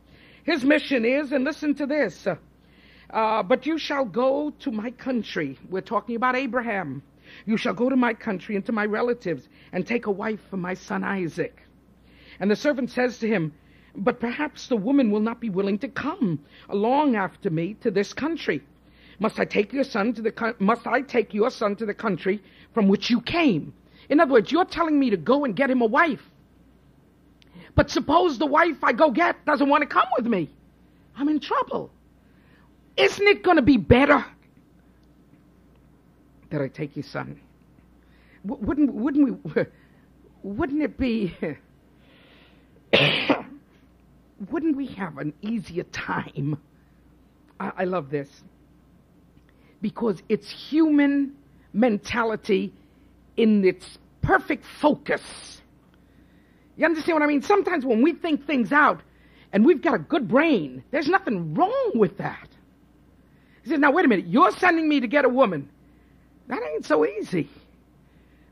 His 0.45 0.65
mission 0.65 1.05
is, 1.05 1.33
and 1.33 1.45
listen 1.45 1.75
to 1.77 1.87
this, 1.87 2.27
uh, 3.11 3.43
but 3.43 3.65
you 3.65 3.79
shall 3.79 4.05
go 4.05 4.51
to 4.61 4.71
my 4.71 4.91
country. 4.91 5.59
We're 5.71 5.81
talking 5.81 6.17
about 6.17 6.37
Abraham. 6.37 7.03
You 7.47 7.57
shall 7.57 7.75
go 7.75 7.89
to 7.89 7.97
my 7.97 8.13
country 8.13 8.57
and 8.57 8.67
to 8.67 8.73
my 8.73 8.85
relatives 8.85 9.49
and 9.73 9.87
take 9.87 10.07
a 10.07 10.11
wife 10.11 10.41
for 10.51 10.57
my 10.57 10.75
son 10.75 11.05
Isaac. 11.05 11.63
And 12.41 12.51
the 12.51 12.57
servant 12.57 12.91
says 12.91 13.19
to 13.19 13.29
him, 13.29 13.53
But 13.95 14.21
perhaps 14.21 14.67
the 14.67 14.77
woman 14.77 15.11
will 15.11 15.21
not 15.21 15.41
be 15.41 15.49
willing 15.49 15.79
to 15.79 15.89
come 15.89 16.41
along 16.69 17.17
after 17.17 17.51
me 17.51 17.75
to 17.83 17.91
this 17.91 18.13
country. 18.13 18.63
Must 19.19 19.39
I 19.39 19.45
take 19.45 19.73
your 19.73 19.85
son 19.85 20.15
to 20.15 20.23
the 20.23 20.55
must 20.59 20.87
I 20.87 21.03
take 21.03 21.33
your 21.33 21.51
son 21.51 21.77
to 21.77 21.87
the 21.87 21.95
country 21.95 22.43
from 22.75 22.89
which 22.89 23.09
you 23.11 23.21
came? 23.21 23.73
In 24.09 24.21
other 24.21 24.33
words, 24.33 24.51
you're 24.51 24.65
telling 24.65 24.99
me 24.99 25.11
to 25.11 25.17
go 25.17 25.45
and 25.45 25.55
get 25.55 25.71
him 25.71 25.81
a 25.83 25.87
wife. 25.87 26.23
But 27.75 27.91
suppose 27.91 28.39
the 28.39 28.47
wife 28.47 28.83
I 28.83 28.93
go 28.93 29.11
get 29.11 29.45
doesn't 29.47 29.69
want 29.69 29.83
to 29.83 29.87
come 29.87 30.07
with 30.17 30.27
me. 30.27 30.51
I'm 31.17 31.29
in 31.29 31.41
trouble. 31.41 31.91
Isn't 32.97 33.27
it 33.27 33.43
going 33.43 33.57
to 33.57 33.63
be 33.63 33.77
better 33.77 34.25
that 36.51 36.61
I 36.61 36.69
take 36.69 36.97
your 36.97 37.05
son? 37.05 37.41
Wouldn't, 38.45 38.93
wouldn't 38.93 39.45
we, 39.45 39.65
wouldn't 40.43 40.83
it 40.83 40.99
be, 40.99 41.35
wouldn't 44.51 44.77
we 44.77 44.87
have 44.87 45.19
an 45.19 45.33
easier 45.41 45.85
time? 45.85 46.59
I, 47.59 47.73
I 47.79 47.85
love 47.85 48.11
this. 48.11 48.29
Because 49.81 50.23
it's 50.29 50.51
human 50.51 51.35
mentality 51.73 52.75
in 53.37 53.65
its 53.65 53.99
perfect 54.21 54.65
focus. 54.65 55.61
You 56.77 56.87
understand 56.87 57.17
what 57.17 57.23
I 57.23 57.27
mean? 57.27 57.43
Sometimes 57.43 57.85
when 57.85 58.03
we 58.03 58.13
think 58.13 58.47
things 58.47 58.73
out 58.73 59.01
and 59.53 59.65
we've 59.65 59.83
got 59.83 59.95
a 59.95 59.99
good 59.99 60.29
brain, 60.29 60.83
there's 60.91 61.09
nothing 61.09 61.55
wrong 61.55 61.93
with 61.95 62.19
that. 62.19 62.49
He 63.63 63.71
says, 63.71 63.79
Now, 63.79 63.93
wait 63.93 64.05
a 64.05 64.09
minute. 64.09 64.27
You're 64.27 64.51
sending 64.53 64.89
me 64.89 65.01
to 65.01 65.07
get 65.07 65.25
a 65.25 65.29
woman. 65.29 65.69
That 66.49 66.61
ain't 66.73 66.85
so 66.85 67.07
easy. 67.07 67.49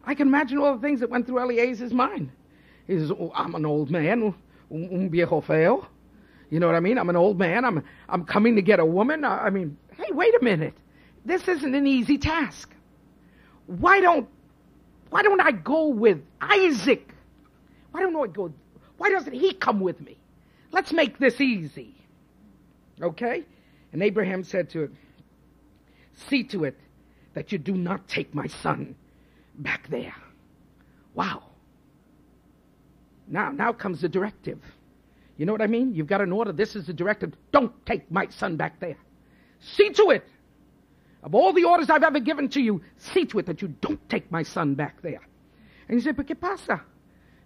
I 0.05 0.15
can 0.15 0.29
imagine 0.29 0.59
all 0.59 0.75
the 0.75 0.81
things 0.81 1.01
that 1.01 1.11
went 1.11 1.27
through 1.27 1.39
Eliezer's 1.39 1.93
mind. 1.93 2.31
He 2.87 2.99
says, 2.99 3.11
oh, 3.11 3.33
I'm 3.35 3.55
an 3.55 3.67
old 3.67 3.91
man, 3.91 4.35
un 4.71 5.11
viejo 5.11 5.41
feo. 5.41 5.87
You 6.51 6.59
know 6.59 6.67
what 6.67 6.75
I 6.75 6.81
mean? 6.81 6.99
I'm 6.99 7.09
an 7.09 7.17
old 7.17 7.39
man. 7.39 7.65
I'm, 7.65 7.85
I'm 8.09 8.25
coming 8.25 8.57
to 8.57 8.63
get 8.63 8.81
a 8.81 8.85
woman. 8.85 9.25
I, 9.25 9.47
I 9.47 9.51
mean, 9.51 9.77
hey, 9.97 10.11
wait 10.13 10.35
a 10.35 10.43
minute. 10.43 10.75
This 11.25 11.47
isn't 11.47 11.75
an 11.75 11.87
easy 11.87 12.19
task. 12.19 12.75
Why 13.67 14.01
don't, 14.01 14.29
why 15.11 15.23
don't 15.23 15.40
I 15.40 15.52
go 15.52 15.88
with 15.88 16.21
Isaac? 16.40 17.14
Why 17.90 18.00
don't 18.00 18.17
I 18.17 18.26
go? 18.26 18.52
Why 18.97 19.11
doesn't 19.11 19.33
he 19.33 19.52
come 19.52 19.81
with 19.81 20.00
me? 20.00 20.17
Let's 20.73 20.93
make 20.93 21.19
this 21.19 21.40
easy. 21.40 21.95
Okay? 23.02 23.45
And 23.93 24.02
Abraham 24.02 24.45
said 24.45 24.71
to 24.71 24.85
it, 24.85 24.90
See 26.29 26.45
to 26.45 26.64
it 26.64 26.79
that 27.35 27.52
you 27.52 27.59
do 27.59 27.73
not 27.73 28.07
take 28.09 28.35
my 28.35 28.47
son 28.47 28.95
back 29.57 29.88
there. 29.88 30.14
Wow. 31.14 31.43
Now, 33.26 33.50
now 33.50 33.73
comes 33.73 34.00
the 34.00 34.09
directive. 34.09 34.61
You 35.37 35.47
know 35.47 35.52
what 35.52 35.62
I 35.62 35.67
mean? 35.67 35.95
You've 35.95 36.07
got 36.07 36.21
an 36.21 36.33
order. 36.33 36.52
This 36.52 36.76
is 36.76 36.87
the 36.87 36.93
directive. 36.93 37.33
Don't 37.52 37.73
take 37.87 38.11
my 38.11 38.29
son 38.29 38.57
back 38.57 38.79
there. 38.81 38.97
See 39.61 39.90
to 39.90 40.11
it. 40.11 40.25
Of 41.23 41.35
all 41.35 41.53
the 41.53 41.65
orders 41.65 41.91
I've 41.91 42.03
ever 42.03 42.21
given 42.21 42.49
to 42.50 42.61
you, 42.61 42.83
see 42.97 43.27
to 43.27 43.39
it 43.39 43.47
that 43.47 43.61
you 43.61 43.69
don't 43.69 44.09
take 44.09 44.31
my 44.31 44.43
son 44.43 44.75
back 44.75 45.03
there. 45.03 45.21
And 45.89 45.99
he 45.99 46.03
said, 46.03 46.17
But 46.17 46.27
¿qué 46.27 46.39
pasa? 46.39 46.83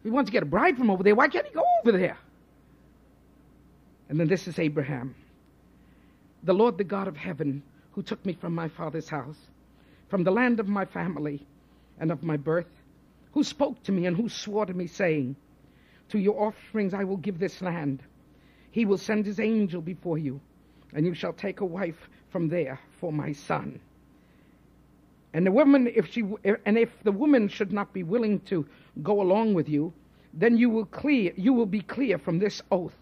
He 0.03 0.11
wants 0.11 0.29
to 0.29 0.33
get 0.33 0.43
a 0.43 0.47
bride 0.47 0.77
from 0.77 0.91
over 0.91 1.03
there, 1.03 1.15
why 1.15 1.29
can't 1.29 1.47
he 1.47 1.53
go 1.53 1.65
over 1.81 1.97
there? 1.97 2.19
And 4.09 4.21
then 4.21 4.29
this 4.29 4.47
is 4.47 4.59
Abraham 4.59 5.15
the 6.45 6.53
Lord, 6.53 6.77
the 6.77 6.85
God 6.85 7.09
of 7.09 7.17
heaven, 7.17 7.63
who 7.93 8.03
took 8.03 8.25
me 8.27 8.35
from 8.35 8.55
my 8.55 8.69
father's 8.69 9.09
house, 9.09 9.39
from 10.09 10.25
the 10.25 10.31
land 10.31 10.61
of 10.61 10.69
my 10.69 10.85
family 10.85 11.47
and 11.99 12.13
of 12.13 12.23
my 12.23 12.37
birth, 12.37 12.69
who 13.33 13.43
spoke 13.43 13.83
to 13.85 13.93
me 13.93 14.07
and 14.07 14.17
who 14.17 14.29
swore 14.29 14.67
to 14.67 14.75
me, 14.75 14.87
saying, 14.87 15.37
To 16.11 16.19
your 16.19 16.39
offsprings 16.39 16.93
I 16.93 17.05
will 17.05 17.17
give 17.17 17.39
this 17.39 17.63
land. 17.63 18.03
He 18.71 18.85
will 18.85 18.99
send 18.99 19.25
his 19.25 19.41
angel 19.41 19.81
before 19.81 20.19
you, 20.19 20.41
and 20.93 21.07
you 21.07 21.15
shall 21.15 21.33
take 21.33 21.61
a 21.61 21.65
wife 21.65 22.09
from 22.29 22.49
there 22.49 22.79
for 23.05 23.13
my 23.13 23.33
son. 23.33 23.79
And 25.35 25.47
the 25.47 25.53
woman, 25.53 25.93
if 25.95 26.11
she, 26.11 26.25
and 26.65 26.79
if 26.79 26.89
the 27.03 27.13
woman 27.13 27.49
should 27.49 27.71
not 27.71 27.93
be 27.93 28.03
willing 28.03 28.41
to 28.47 28.67
go 29.03 29.21
along 29.21 29.53
with 29.53 29.69
you, 29.69 29.93
then 30.33 30.57
you 30.57 30.71
will 30.71 30.87
clear, 30.87 31.35
you 31.37 31.53
will 31.53 31.67
be 31.67 31.83
clear 31.83 32.17
from 32.17 32.39
this 32.39 32.63
oath. 32.71 32.97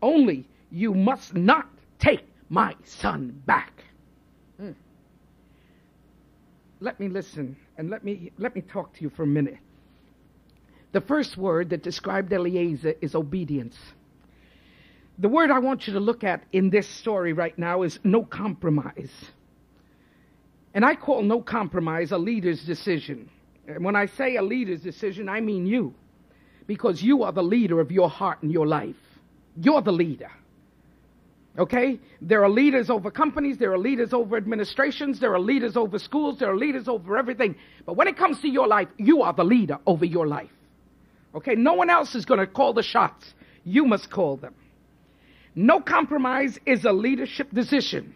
Only 0.00 0.48
you 0.70 0.94
must 0.94 1.34
not 1.34 1.68
take 1.98 2.24
my 2.48 2.74
son 2.84 3.38
back. 3.44 3.84
Hmm. 4.56 4.70
Let 6.80 6.98
me 6.98 7.08
listen 7.08 7.54
and 7.76 7.90
let 7.90 8.02
me, 8.02 8.32
let 8.38 8.54
me 8.54 8.62
talk 8.62 8.94
to 8.94 9.02
you 9.02 9.10
for 9.10 9.24
a 9.24 9.26
minute. 9.26 9.58
The 10.92 11.02
first 11.02 11.36
word 11.36 11.68
that 11.68 11.82
described 11.82 12.32
Eliezer 12.32 12.94
is 13.02 13.14
obedience. 13.14 13.76
The 15.18 15.28
word 15.28 15.50
I 15.50 15.60
want 15.60 15.86
you 15.86 15.92
to 15.94 16.00
look 16.00 16.24
at 16.24 16.42
in 16.52 16.70
this 16.70 16.88
story 16.88 17.32
right 17.32 17.56
now 17.58 17.82
is 17.82 18.00
no 18.02 18.24
compromise. 18.24 19.12
And 20.74 20.84
I 20.84 20.96
call 20.96 21.22
no 21.22 21.40
compromise 21.40 22.10
a 22.10 22.18
leader's 22.18 22.64
decision. 22.64 23.30
And 23.68 23.84
when 23.84 23.94
I 23.94 24.06
say 24.06 24.36
a 24.36 24.42
leader's 24.42 24.80
decision, 24.80 25.28
I 25.28 25.40
mean 25.40 25.66
you. 25.66 25.94
Because 26.66 27.02
you 27.02 27.22
are 27.22 27.32
the 27.32 27.42
leader 27.42 27.80
of 27.80 27.92
your 27.92 28.08
heart 28.08 28.42
and 28.42 28.50
your 28.50 28.66
life. 28.66 28.96
You're 29.56 29.82
the 29.82 29.92
leader. 29.92 30.30
Okay? 31.56 32.00
There 32.20 32.42
are 32.42 32.50
leaders 32.50 32.90
over 32.90 33.10
companies, 33.10 33.58
there 33.58 33.72
are 33.72 33.78
leaders 33.78 34.12
over 34.12 34.36
administrations, 34.36 35.20
there 35.20 35.32
are 35.32 35.40
leaders 35.40 35.76
over 35.76 36.00
schools, 36.00 36.40
there 36.40 36.50
are 36.50 36.56
leaders 36.56 36.88
over 36.88 37.16
everything. 37.16 37.54
But 37.86 37.94
when 37.94 38.08
it 38.08 38.16
comes 38.16 38.40
to 38.40 38.48
your 38.48 38.66
life, 38.66 38.88
you 38.96 39.22
are 39.22 39.32
the 39.32 39.44
leader 39.44 39.78
over 39.86 40.04
your 40.04 40.26
life. 40.26 40.50
Okay? 41.36 41.54
No 41.54 41.74
one 41.74 41.90
else 41.90 42.16
is 42.16 42.24
going 42.24 42.40
to 42.40 42.46
call 42.48 42.72
the 42.72 42.82
shots. 42.82 43.34
You 43.62 43.84
must 43.84 44.10
call 44.10 44.36
them. 44.36 44.54
No 45.54 45.80
compromise 45.80 46.58
is 46.66 46.84
a 46.84 46.92
leadership 46.92 47.52
decision. 47.52 48.14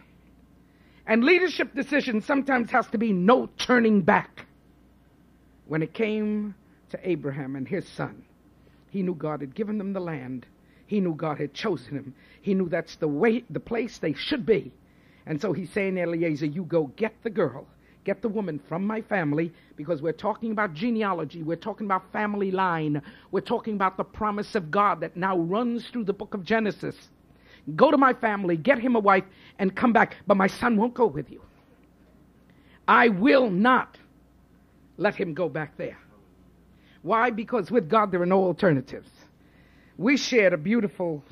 And 1.06 1.24
leadership 1.24 1.74
decision 1.74 2.20
sometimes 2.20 2.70
has 2.70 2.86
to 2.88 2.98
be 2.98 3.12
no 3.12 3.48
turning 3.58 4.02
back. 4.02 4.46
When 5.66 5.82
it 5.82 5.94
came 5.94 6.54
to 6.90 7.08
Abraham 7.08 7.56
and 7.56 7.66
his 7.66 7.86
son, 7.88 8.24
he 8.90 9.02
knew 9.02 9.14
God 9.14 9.40
had 9.40 9.54
given 9.54 9.78
them 9.78 9.92
the 9.92 10.00
land 10.00 10.46
he 10.88 11.00
knew 11.00 11.14
God 11.14 11.38
had 11.38 11.52
chosen 11.52 11.94
him. 11.94 12.14
He 12.40 12.54
knew 12.54 12.68
that's 12.68 12.96
the 12.96 13.06
way, 13.06 13.44
the 13.50 13.60
place 13.60 13.98
they 13.98 14.14
should 14.14 14.44
be. 14.46 14.72
And 15.26 15.40
so 15.40 15.52
he's 15.52 15.70
saying, 15.70 15.98
Eliezer, 15.98 16.46
you 16.46 16.64
go 16.64 16.86
get 16.96 17.14
the 17.22 17.30
girl, 17.30 17.66
get 18.04 18.22
the 18.22 18.28
woman 18.30 18.58
from 18.70 18.86
my 18.86 19.02
family, 19.02 19.52
because 19.76 20.00
we're 20.00 20.12
talking 20.12 20.50
about 20.50 20.72
genealogy, 20.72 21.42
we're 21.42 21.56
talking 21.56 21.86
about 21.86 22.10
family 22.10 22.50
line, 22.50 23.02
we're 23.30 23.40
talking 23.40 23.74
about 23.74 23.98
the 23.98 24.04
promise 24.04 24.54
of 24.54 24.70
God 24.70 25.02
that 25.02 25.14
now 25.14 25.38
runs 25.38 25.86
through 25.88 26.04
the 26.04 26.14
book 26.14 26.32
of 26.32 26.42
Genesis. 26.42 26.96
Go 27.76 27.90
to 27.90 27.96
my 27.98 28.14
family, 28.14 28.56
get 28.56 28.78
him 28.78 28.96
a 28.96 29.00
wife, 29.00 29.24
and 29.58 29.74
come 29.74 29.92
back. 29.92 30.16
But 30.26 30.36
my 30.36 30.46
son 30.46 30.76
won't 30.76 30.94
go 30.94 31.06
with 31.06 31.30
you. 31.30 31.42
I 32.86 33.08
will 33.08 33.50
not 33.50 33.98
let 34.96 35.14
him 35.14 35.34
go 35.34 35.48
back 35.48 35.76
there. 35.76 35.98
Why? 37.02 37.30
Because 37.30 37.70
with 37.70 37.88
God 37.88 38.10
there 38.10 38.22
are 38.22 38.26
no 38.26 38.44
alternatives 38.44 39.08
we 39.98 40.16
shared 40.16 40.52
a 40.52 40.56
beautiful 40.56 41.22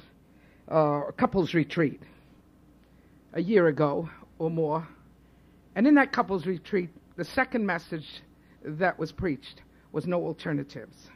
uh, 0.68 1.02
couples 1.16 1.54
retreat 1.54 2.02
a 3.32 3.40
year 3.40 3.68
ago 3.68 4.10
or 4.38 4.50
more. 4.50 4.86
And 5.76 5.86
in 5.86 5.94
that 5.94 6.12
couples 6.12 6.46
retreat, 6.46 6.90
the 7.16 7.24
second 7.24 7.64
message 7.64 8.22
that 8.64 8.98
was 8.98 9.12
preached 9.12 9.62
was 9.92 10.06
no 10.06 10.24
alternatives. 10.24 11.10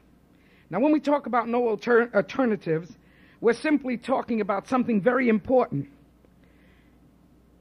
Now, 0.70 0.78
when 0.78 0.92
we 0.92 1.00
talk 1.00 1.26
about 1.26 1.48
no 1.48 1.68
alter- 1.68 2.10
alternatives, 2.14 2.96
we're 3.40 3.52
simply 3.54 3.96
talking 3.96 4.40
about 4.40 4.68
something 4.68 5.00
very 5.00 5.28
important. 5.28 5.88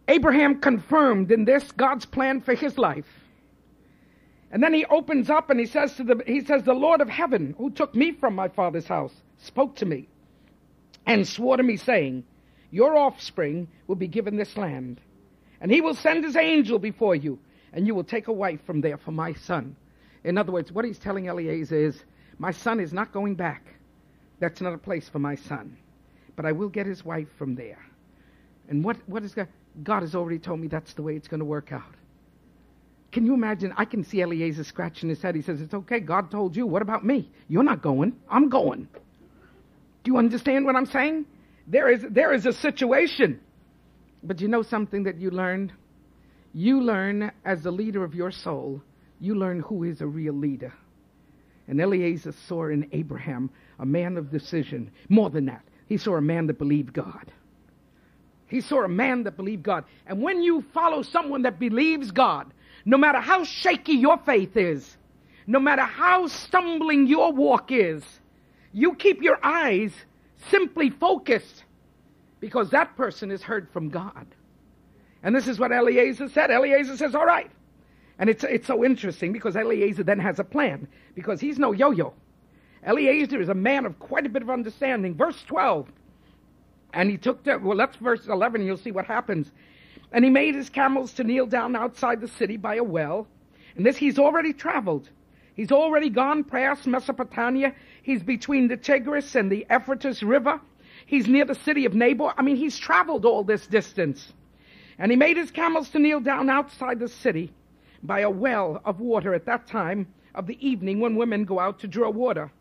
Abraham 0.08 0.60
confirmed 0.60 1.32
in 1.32 1.46
this 1.46 1.72
God's 1.72 2.06
plan 2.06 2.42
for 2.42 2.54
his 2.54 2.78
life. 2.78 3.06
And 4.52 4.64
then 4.64 4.74
he 4.74 4.86
opens 4.86 5.30
up 5.30 5.50
and 5.50 5.60
he 5.60 5.68
says 5.68 5.96
to 5.96 6.04
the 6.04 6.24
he 6.26 6.42
says 6.42 6.64
the 6.64 6.74
Lord 6.74 7.02
of 7.02 7.10
heaven 7.10 7.54
who 7.58 7.70
took 7.70 7.94
me 7.94 8.12
from 8.14 8.34
my 8.34 8.48
father's 8.48 8.88
house 8.88 9.14
spoke 9.38 9.76
to 9.78 9.86
me 9.86 10.08
and 11.06 11.28
swore 11.28 11.58
to 11.58 11.64
me 11.64 11.78
saying 11.78 12.24
your 12.72 12.98
offspring 12.98 13.68
will 13.86 13.96
be 13.96 14.08
given 14.08 14.38
this 14.38 14.58
land 14.58 15.00
and 15.62 15.72
he 15.72 15.82
will 15.82 15.94
send 15.94 16.24
his 16.24 16.36
angel 16.36 16.80
before 16.80 17.16
you 17.16 17.38
and 17.74 17.86
you 17.86 17.94
will 17.94 18.04
take 18.04 18.28
a 18.28 18.34
wife 18.34 18.60
from 18.66 18.82
there 18.82 18.98
for 18.98 19.12
my 19.12 19.34
son. 19.34 19.76
In 20.24 20.38
other 20.38 20.52
words, 20.52 20.72
what 20.72 20.84
he's 20.84 21.00
telling 21.00 21.28
Eliezer 21.28 21.78
is 21.78 22.04
my 22.40 22.52
son 22.52 22.80
is 22.80 22.92
not 22.92 23.14
going 23.14 23.36
back. 23.36 23.76
That's 24.40 24.62
not 24.62 24.74
a 24.74 24.78
place 24.78 25.08
for 25.10 25.20
my 25.20 25.36
son. 25.36 25.78
But 26.36 26.46
I 26.46 26.52
will 26.52 26.70
get 26.70 26.86
his 26.86 27.04
wife 27.04 27.28
from 27.38 27.56
there. 27.56 27.80
And 28.70 28.84
what, 28.84 28.98
what 29.08 29.24
is 29.24 29.34
God? 29.34 29.48
God 29.84 30.02
has 30.02 30.16
already 30.16 30.40
told 30.40 30.60
me 30.60 30.68
that's 30.68 30.94
the 30.94 31.02
way 31.02 31.16
it's 31.16 31.28
going 31.28 31.40
to 31.40 31.46
work 31.46 31.72
out. 31.72 31.96
Can 33.12 33.26
you 33.26 33.34
imagine? 33.34 33.74
I 33.78 33.86
can 33.86 34.04
see 34.04 34.22
Eliezer 34.22 34.64
scratching 34.64 35.10
his 35.10 35.22
head. 35.22 35.36
He 35.36 35.42
says, 35.42 35.62
It's 35.62 35.74
okay. 35.74 36.00
God 36.00 36.32
told 36.32 36.56
you. 36.56 36.68
What 36.68 36.82
about 36.82 37.06
me? 37.06 37.30
You're 37.48 37.64
not 37.64 37.82
going. 37.82 38.16
I'm 38.30 38.50
going. 38.50 38.88
Do 40.04 40.12
you 40.12 40.18
understand 40.18 40.66
what 40.66 40.76
I'm 40.76 40.86
saying? 40.86 41.26
There 41.68 41.90
is, 41.90 42.06
there 42.10 42.34
is 42.34 42.46
a 42.46 42.54
situation. 42.54 43.40
But 44.24 44.42
you 44.42 44.48
know 44.48 44.62
something 44.62 45.04
that 45.04 45.18
you 45.18 45.32
learned? 45.32 45.72
You 46.54 46.82
learn 46.82 47.32
as 47.46 47.64
the 47.64 47.72
leader 47.72 48.04
of 48.04 48.16
your 48.16 48.32
soul, 48.32 48.82
you 49.20 49.36
learn 49.36 49.60
who 49.62 49.84
is 49.84 50.02
a 50.02 50.08
real 50.08 50.34
leader. 50.34 50.74
And 51.68 51.80
Eliezer 51.80 52.34
saw 52.48 52.68
in 52.70 52.90
Abraham 52.92 53.52
a 53.80 53.86
man 53.86 54.18
of 54.18 54.32
decision. 54.32 54.92
More 55.08 55.30
than 55.30 55.46
that, 55.46 55.64
he 55.88 55.98
saw 55.98 56.16
a 56.16 56.22
man 56.22 56.48
that 56.48 56.60
believed 56.60 56.94
God. 56.94 57.32
He 58.48 58.62
saw 58.62 58.84
a 58.84 58.90
man 58.90 59.24
that 59.24 59.38
believed 59.38 59.64
God. 59.64 59.86
And 60.08 60.22
when 60.22 60.42
you 60.42 60.64
follow 60.74 61.04
someone 61.04 61.44
that 61.44 61.60
believes 61.60 62.12
God, 62.12 62.52
no 62.86 62.98
matter 62.98 63.20
how 63.20 63.44
shaky 63.44 63.94
your 63.94 64.18
faith 64.18 64.58
is, 64.58 64.98
no 65.46 65.60
matter 65.60 65.84
how 65.84 66.28
stumbling 66.28 67.08
your 67.08 67.32
walk 67.32 67.72
is, 67.72 68.04
you 68.74 68.96
keep 68.96 69.22
your 69.22 69.40
eyes 69.44 69.92
simply 70.50 70.90
focused 70.90 71.64
because 72.40 72.70
that 72.72 72.96
person 72.96 73.30
has 73.30 73.42
heard 73.42 73.70
from 73.72 73.90
God. 73.90 74.28
And 75.22 75.36
this 75.36 75.48
is 75.48 75.60
what 75.60 75.72
Eliezer 75.72 76.30
said. 76.30 76.50
Eliezer 76.50 76.98
says, 76.98 77.14
All 77.14 77.26
right. 77.26 77.52
And 78.18 78.30
it's, 78.30 78.44
it's 78.44 78.68
so 78.68 78.84
interesting 78.84 79.32
because 79.32 79.56
Eliezer 79.56 80.04
then 80.04 80.20
has 80.20 80.40
a 80.40 80.44
plan 80.44 80.88
because 81.16 81.40
he's 81.40 81.58
no 81.58 81.72
yo 81.72 81.92
yo. 81.92 82.14
Eliezer 82.88 83.42
is 83.42 83.50
a 83.50 83.54
man 83.54 83.86
of 83.86 84.00
quite 84.00 84.26
a 84.26 84.30
bit 84.30 84.42
of 84.42 84.50
understanding. 84.50 85.16
Verse 85.16 85.42
12. 85.48 85.90
And 86.94 87.10
he 87.10 87.18
took 87.18 87.44
the, 87.44 87.58
well, 87.60 87.78
that's 87.78 87.98
verse 87.98 88.26
11, 88.28 88.64
you'll 88.66 88.78
see 88.78 88.92
what 88.92 89.06
happens. 89.06 89.52
And 90.12 90.24
he 90.24 90.32
made 90.32 90.56
his 90.56 90.70
camels 90.70 91.14
to 91.14 91.24
kneel 91.24 91.46
down 91.46 91.76
outside 91.76 92.22
the 92.22 92.28
city 92.28 92.58
by 92.58 92.76
a 92.76 92.84
well. 92.84 93.28
And 93.76 93.86
this, 93.86 93.98
he's 93.98 94.18
already 94.18 94.54
traveled. 94.54 95.10
He's 95.54 95.72
already 95.72 96.10
gone 96.10 96.44
past 96.44 96.88
Mesopotamia. 96.88 97.76
He's 98.02 98.24
between 98.24 98.68
the 98.68 98.78
Tigris 98.78 99.36
and 99.36 99.52
the 99.52 99.68
Euphrates 99.70 100.24
River. 100.24 100.60
He's 101.06 101.28
near 101.28 101.46
the 101.46 101.56
city 101.56 101.86
of 101.86 101.94
Nahor. 101.94 102.34
I 102.38 102.42
mean, 102.42 102.56
he's 102.56 102.78
traveled 102.78 103.26
all 103.26 103.44
this 103.44 103.68
distance. 103.68 104.34
And 104.98 105.12
he 105.12 105.18
made 105.18 105.38
his 105.38 105.52
camels 105.52 105.90
to 105.90 106.00
kneel 106.00 106.22
down 106.22 106.50
outside 106.50 107.00
the 107.00 107.08
city 107.08 107.52
by 108.02 108.22
a 108.22 108.30
well 108.30 108.82
of 108.84 109.00
water 109.00 109.34
at 109.34 109.46
that 109.46 109.68
time 109.68 110.08
of 110.34 110.48
the 110.48 110.58
evening 110.66 111.00
when 111.00 111.16
women 111.16 111.46
go 111.46 111.60
out 111.60 111.80
to 111.80 111.88
draw 111.88 112.10
water. 112.10 112.52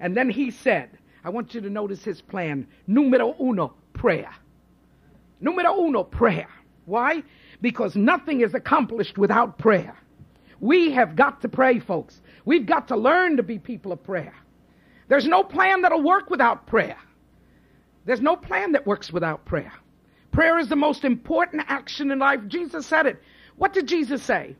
And 0.00 0.16
then 0.16 0.30
he 0.30 0.50
said, 0.50 0.90
I 1.24 1.30
want 1.30 1.54
you 1.54 1.60
to 1.60 1.70
notice 1.70 2.04
his 2.04 2.20
plan. 2.20 2.66
Numero 2.86 3.34
uno, 3.40 3.74
prayer. 3.92 4.30
Numero 5.40 5.80
uno, 5.80 6.04
prayer. 6.04 6.48
Why? 6.84 7.22
Because 7.60 7.96
nothing 7.96 8.40
is 8.40 8.54
accomplished 8.54 9.18
without 9.18 9.58
prayer. 9.58 9.96
We 10.60 10.92
have 10.92 11.16
got 11.16 11.42
to 11.42 11.48
pray, 11.48 11.78
folks. 11.78 12.20
We've 12.44 12.66
got 12.66 12.88
to 12.88 12.96
learn 12.96 13.36
to 13.36 13.42
be 13.42 13.58
people 13.58 13.92
of 13.92 14.02
prayer. 14.02 14.34
There's 15.08 15.26
no 15.26 15.42
plan 15.42 15.82
that'll 15.82 16.02
work 16.02 16.30
without 16.30 16.66
prayer. 16.66 16.96
There's 18.04 18.20
no 18.20 18.36
plan 18.36 18.72
that 18.72 18.86
works 18.86 19.12
without 19.12 19.44
prayer. 19.44 19.72
Prayer 20.32 20.58
is 20.58 20.68
the 20.68 20.76
most 20.76 21.04
important 21.04 21.64
action 21.68 22.10
in 22.10 22.18
life. 22.18 22.40
Jesus 22.48 22.86
said 22.86 23.06
it. 23.06 23.22
What 23.56 23.72
did 23.72 23.86
Jesus 23.86 24.22
say? 24.22 24.56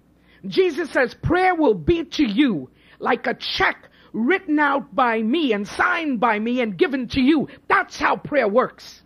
Jesus 0.47 0.91
says, 0.91 1.15
prayer 1.15 1.55
will 1.55 1.75
be 1.75 2.05
to 2.05 2.25
you 2.25 2.71
like 2.99 3.27
a 3.27 3.35
check 3.35 3.88
written 4.13 4.59
out 4.59 4.95
by 4.95 5.23
me 5.23 5.53
and 5.53 5.67
signed 5.67 6.21
by 6.21 6.39
me 6.39 6.61
and 6.61 6.77
given 6.77 7.09
to 7.09 7.21
you. 7.21 7.49
That's 7.69 7.97
how 7.99 8.17
prayer 8.17 8.49
works. 8.49 9.03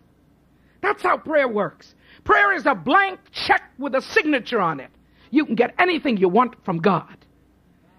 That's 0.81 1.01
how 1.01 1.17
prayer 1.17 1.47
works. 1.47 1.95
Prayer 2.23 2.53
is 2.53 2.65
a 2.65 2.75
blank 2.75 3.19
check 3.31 3.61
with 3.77 3.95
a 3.95 4.01
signature 4.01 4.61
on 4.61 4.79
it. 4.79 4.91
You 5.31 5.45
can 5.45 5.55
get 5.55 5.73
anything 5.79 6.17
you 6.17 6.29
want 6.29 6.63
from 6.63 6.79
God. 6.79 7.17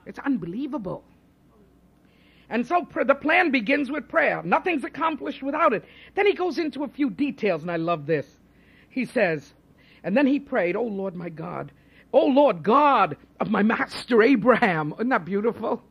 It's 0.06 0.18
unbelievable. 0.18 1.04
And 2.50 2.66
so 2.66 2.86
the 3.06 3.14
plan 3.14 3.50
begins 3.50 3.90
with 3.90 4.08
prayer. 4.08 4.42
Nothing's 4.44 4.84
accomplished 4.84 5.42
without 5.42 5.72
it. 5.72 5.84
Then 6.14 6.26
he 6.26 6.34
goes 6.34 6.58
into 6.58 6.84
a 6.84 6.88
few 6.88 7.10
details, 7.10 7.62
and 7.62 7.70
I 7.70 7.76
love 7.76 8.06
this. 8.06 8.26
He 8.90 9.06
says, 9.06 9.52
and 10.04 10.16
then 10.16 10.26
he 10.26 10.38
prayed, 10.38 10.76
Oh 10.76 10.84
Lord 10.84 11.16
my 11.16 11.30
God, 11.30 11.72
Oh 12.12 12.26
Lord 12.26 12.62
God 12.62 13.16
of 13.40 13.50
my 13.50 13.62
master 13.62 14.22
Abraham. 14.22 14.92
Isn't 14.94 15.08
that 15.08 15.24
beautiful? 15.24 15.82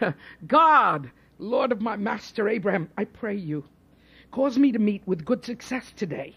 God, 0.46 1.10
Lord 1.38 1.72
of 1.72 1.80
my 1.80 1.96
master 1.96 2.48
Abraham, 2.48 2.88
I 2.96 3.04
pray 3.04 3.36
you, 3.36 3.64
cause 4.30 4.58
me 4.58 4.72
to 4.72 4.78
meet 4.78 5.02
with 5.06 5.24
good 5.24 5.44
success 5.44 5.92
today 5.96 6.34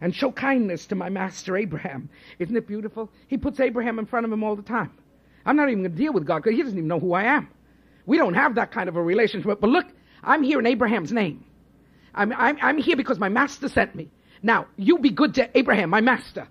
and 0.00 0.14
show 0.14 0.32
kindness 0.32 0.86
to 0.86 0.94
my 0.94 1.08
master 1.08 1.56
Abraham. 1.56 2.08
Isn't 2.38 2.56
it 2.56 2.66
beautiful? 2.66 3.10
He 3.28 3.36
puts 3.36 3.60
Abraham 3.60 3.98
in 3.98 4.06
front 4.06 4.26
of 4.26 4.32
him 4.32 4.42
all 4.42 4.56
the 4.56 4.62
time. 4.62 4.92
I'm 5.44 5.56
not 5.56 5.68
even 5.68 5.82
going 5.82 5.92
to 5.92 5.96
deal 5.96 6.12
with 6.12 6.26
God 6.26 6.42
because 6.42 6.56
he 6.56 6.62
doesn't 6.62 6.76
even 6.76 6.88
know 6.88 7.00
who 7.00 7.12
I 7.12 7.24
am. 7.24 7.48
We 8.06 8.16
don't 8.16 8.34
have 8.34 8.54
that 8.56 8.72
kind 8.72 8.88
of 8.88 8.96
a 8.96 9.02
relationship. 9.02 9.60
But 9.60 9.70
look, 9.70 9.86
I'm 10.22 10.42
here 10.42 10.58
in 10.58 10.66
Abraham's 10.66 11.12
name. 11.12 11.44
I'm, 12.14 12.32
I'm, 12.32 12.58
I'm 12.60 12.78
here 12.78 12.96
because 12.96 13.18
my 13.18 13.28
master 13.28 13.68
sent 13.68 13.94
me. 13.94 14.10
Now, 14.42 14.66
you 14.76 14.98
be 14.98 15.10
good 15.10 15.34
to 15.34 15.56
Abraham, 15.56 15.90
my 15.90 16.00
master. 16.00 16.48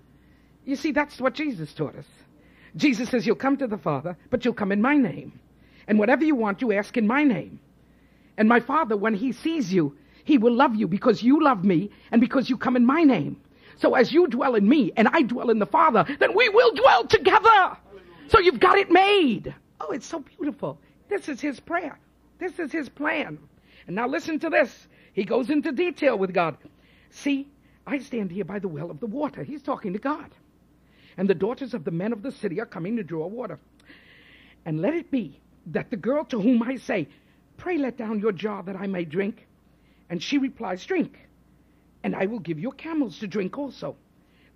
You 0.64 0.76
see, 0.76 0.92
that's 0.92 1.20
what 1.20 1.34
Jesus 1.34 1.72
taught 1.74 1.96
us. 1.96 2.06
Jesus 2.76 3.08
says, 3.08 3.26
You'll 3.26 3.36
come 3.36 3.56
to 3.56 3.66
the 3.66 3.78
Father, 3.78 4.16
but 4.30 4.44
you'll 4.44 4.54
come 4.54 4.72
in 4.72 4.80
my 4.80 4.96
name. 4.96 5.38
And 5.86 5.98
whatever 5.98 6.24
you 6.24 6.34
want, 6.34 6.60
you 6.60 6.72
ask 6.72 6.96
in 6.96 7.06
my 7.06 7.24
name. 7.24 7.60
And 8.36 8.48
my 8.48 8.60
Father, 8.60 8.96
when 8.96 9.14
he 9.14 9.32
sees 9.32 9.72
you, 9.72 9.96
he 10.24 10.38
will 10.38 10.54
love 10.54 10.74
you 10.74 10.86
because 10.86 11.22
you 11.22 11.42
love 11.42 11.64
me 11.64 11.90
and 12.10 12.20
because 12.20 12.48
you 12.48 12.56
come 12.56 12.76
in 12.76 12.86
my 12.86 13.02
name. 13.02 13.40
So 13.76 13.94
as 13.94 14.12
you 14.12 14.26
dwell 14.28 14.54
in 14.54 14.68
me 14.68 14.92
and 14.96 15.08
I 15.08 15.22
dwell 15.22 15.50
in 15.50 15.58
the 15.58 15.66
Father, 15.66 16.04
then 16.18 16.34
we 16.34 16.48
will 16.50 16.72
dwell 16.74 17.06
together. 17.06 17.76
So 18.28 18.38
you've 18.38 18.60
got 18.60 18.78
it 18.78 18.90
made. 18.90 19.54
Oh, 19.80 19.92
it's 19.92 20.06
so 20.06 20.20
beautiful. 20.20 20.78
This 21.08 21.28
is 21.28 21.40
his 21.40 21.58
prayer. 21.58 21.98
This 22.38 22.58
is 22.58 22.70
his 22.70 22.88
plan. 22.88 23.38
And 23.86 23.96
now 23.96 24.06
listen 24.06 24.38
to 24.40 24.50
this. 24.50 24.86
He 25.12 25.24
goes 25.24 25.50
into 25.50 25.72
detail 25.72 26.16
with 26.16 26.32
God. 26.32 26.56
See, 27.10 27.48
I 27.86 27.98
stand 27.98 28.30
here 28.30 28.44
by 28.44 28.58
the 28.58 28.68
well 28.68 28.90
of 28.90 29.00
the 29.00 29.06
water. 29.06 29.42
He's 29.42 29.62
talking 29.62 29.92
to 29.94 29.98
God. 29.98 30.30
And 31.16 31.28
the 31.28 31.34
daughters 31.34 31.74
of 31.74 31.84
the 31.84 31.90
men 31.90 32.12
of 32.12 32.22
the 32.22 32.30
city 32.30 32.60
are 32.60 32.66
coming 32.66 32.96
to 32.96 33.02
draw 33.02 33.26
water. 33.26 33.58
And 34.64 34.80
let 34.80 34.94
it 34.94 35.10
be 35.10 35.40
that 35.66 35.90
the 35.90 35.96
girl 35.96 36.24
to 36.26 36.40
whom 36.40 36.62
I 36.62 36.76
say, 36.76 37.08
Pray 37.56 37.76
let 37.76 37.98
down 37.98 38.20
your 38.20 38.32
jar 38.32 38.62
that 38.62 38.76
I 38.76 38.86
may 38.86 39.04
drink. 39.04 39.46
And 40.08 40.22
she 40.22 40.38
replies, 40.38 40.84
Drink, 40.84 41.18
and 42.02 42.16
I 42.16 42.26
will 42.26 42.38
give 42.38 42.58
your 42.58 42.72
camels 42.72 43.18
to 43.18 43.26
drink 43.26 43.58
also. 43.58 43.96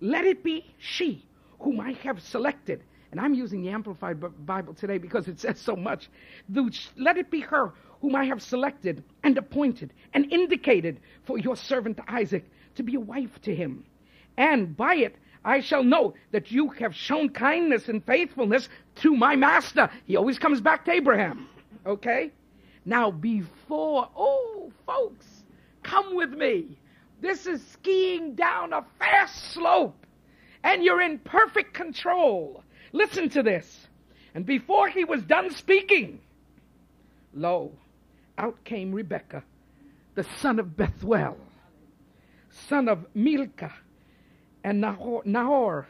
Let 0.01 0.25
it 0.25 0.43
be 0.43 0.65
she 0.77 1.25
whom 1.59 1.79
I 1.79 1.93
have 2.03 2.21
selected. 2.21 2.83
And 3.11 3.21
I'm 3.21 3.33
using 3.33 3.61
the 3.61 3.69
Amplified 3.69 4.19
Bible 4.45 4.73
today 4.73 4.97
because 4.97 5.27
it 5.27 5.39
says 5.39 5.59
so 5.59 5.75
much. 5.75 6.09
Let 6.97 7.17
it 7.17 7.31
be 7.31 7.39
her 7.41 7.73
whom 8.01 8.15
I 8.15 8.25
have 8.25 8.41
selected 8.41 9.03
and 9.23 9.37
appointed 9.37 9.93
and 10.13 10.31
indicated 10.33 10.99
for 11.23 11.37
your 11.37 11.55
servant 11.55 11.99
Isaac 12.07 12.43
to 12.75 12.83
be 12.83 12.95
a 12.95 12.99
wife 12.99 13.41
to 13.43 13.55
him. 13.55 13.85
And 14.37 14.75
by 14.75 14.95
it 14.95 15.15
I 15.45 15.59
shall 15.61 15.83
know 15.83 16.15
that 16.31 16.51
you 16.51 16.69
have 16.69 16.95
shown 16.95 17.29
kindness 17.29 17.87
and 17.87 18.03
faithfulness 18.03 18.67
to 18.95 19.15
my 19.15 19.35
master. 19.35 19.89
He 20.05 20.15
always 20.15 20.39
comes 20.39 20.59
back 20.59 20.83
to 20.85 20.91
Abraham. 20.91 21.47
Okay? 21.85 22.31
Now, 22.83 23.11
before, 23.11 24.09
oh, 24.17 24.71
folks, 24.87 25.43
come 25.83 26.15
with 26.15 26.31
me. 26.31 26.79
This 27.21 27.45
is 27.45 27.65
skiing 27.67 28.33
down 28.33 28.73
a 28.73 28.83
fast 28.97 29.53
slope, 29.53 30.05
and 30.63 30.83
you're 30.83 31.01
in 31.01 31.19
perfect 31.19 31.75
control. 31.75 32.63
Listen 32.91 33.29
to 33.29 33.43
this. 33.43 33.87
And 34.33 34.45
before 34.45 34.89
he 34.89 35.05
was 35.05 35.21
done 35.23 35.51
speaking, 35.51 36.19
lo, 37.33 37.71
out 38.37 38.63
came 38.63 38.91
Rebekah, 38.91 39.43
the 40.15 40.25
son 40.39 40.59
of 40.59 40.75
Bethuel, 40.75 41.37
son 42.49 42.89
of 42.89 43.05
Milcah, 43.13 43.73
and 44.65 44.81
Nahor, 44.81 45.21
Nahor, 45.25 45.87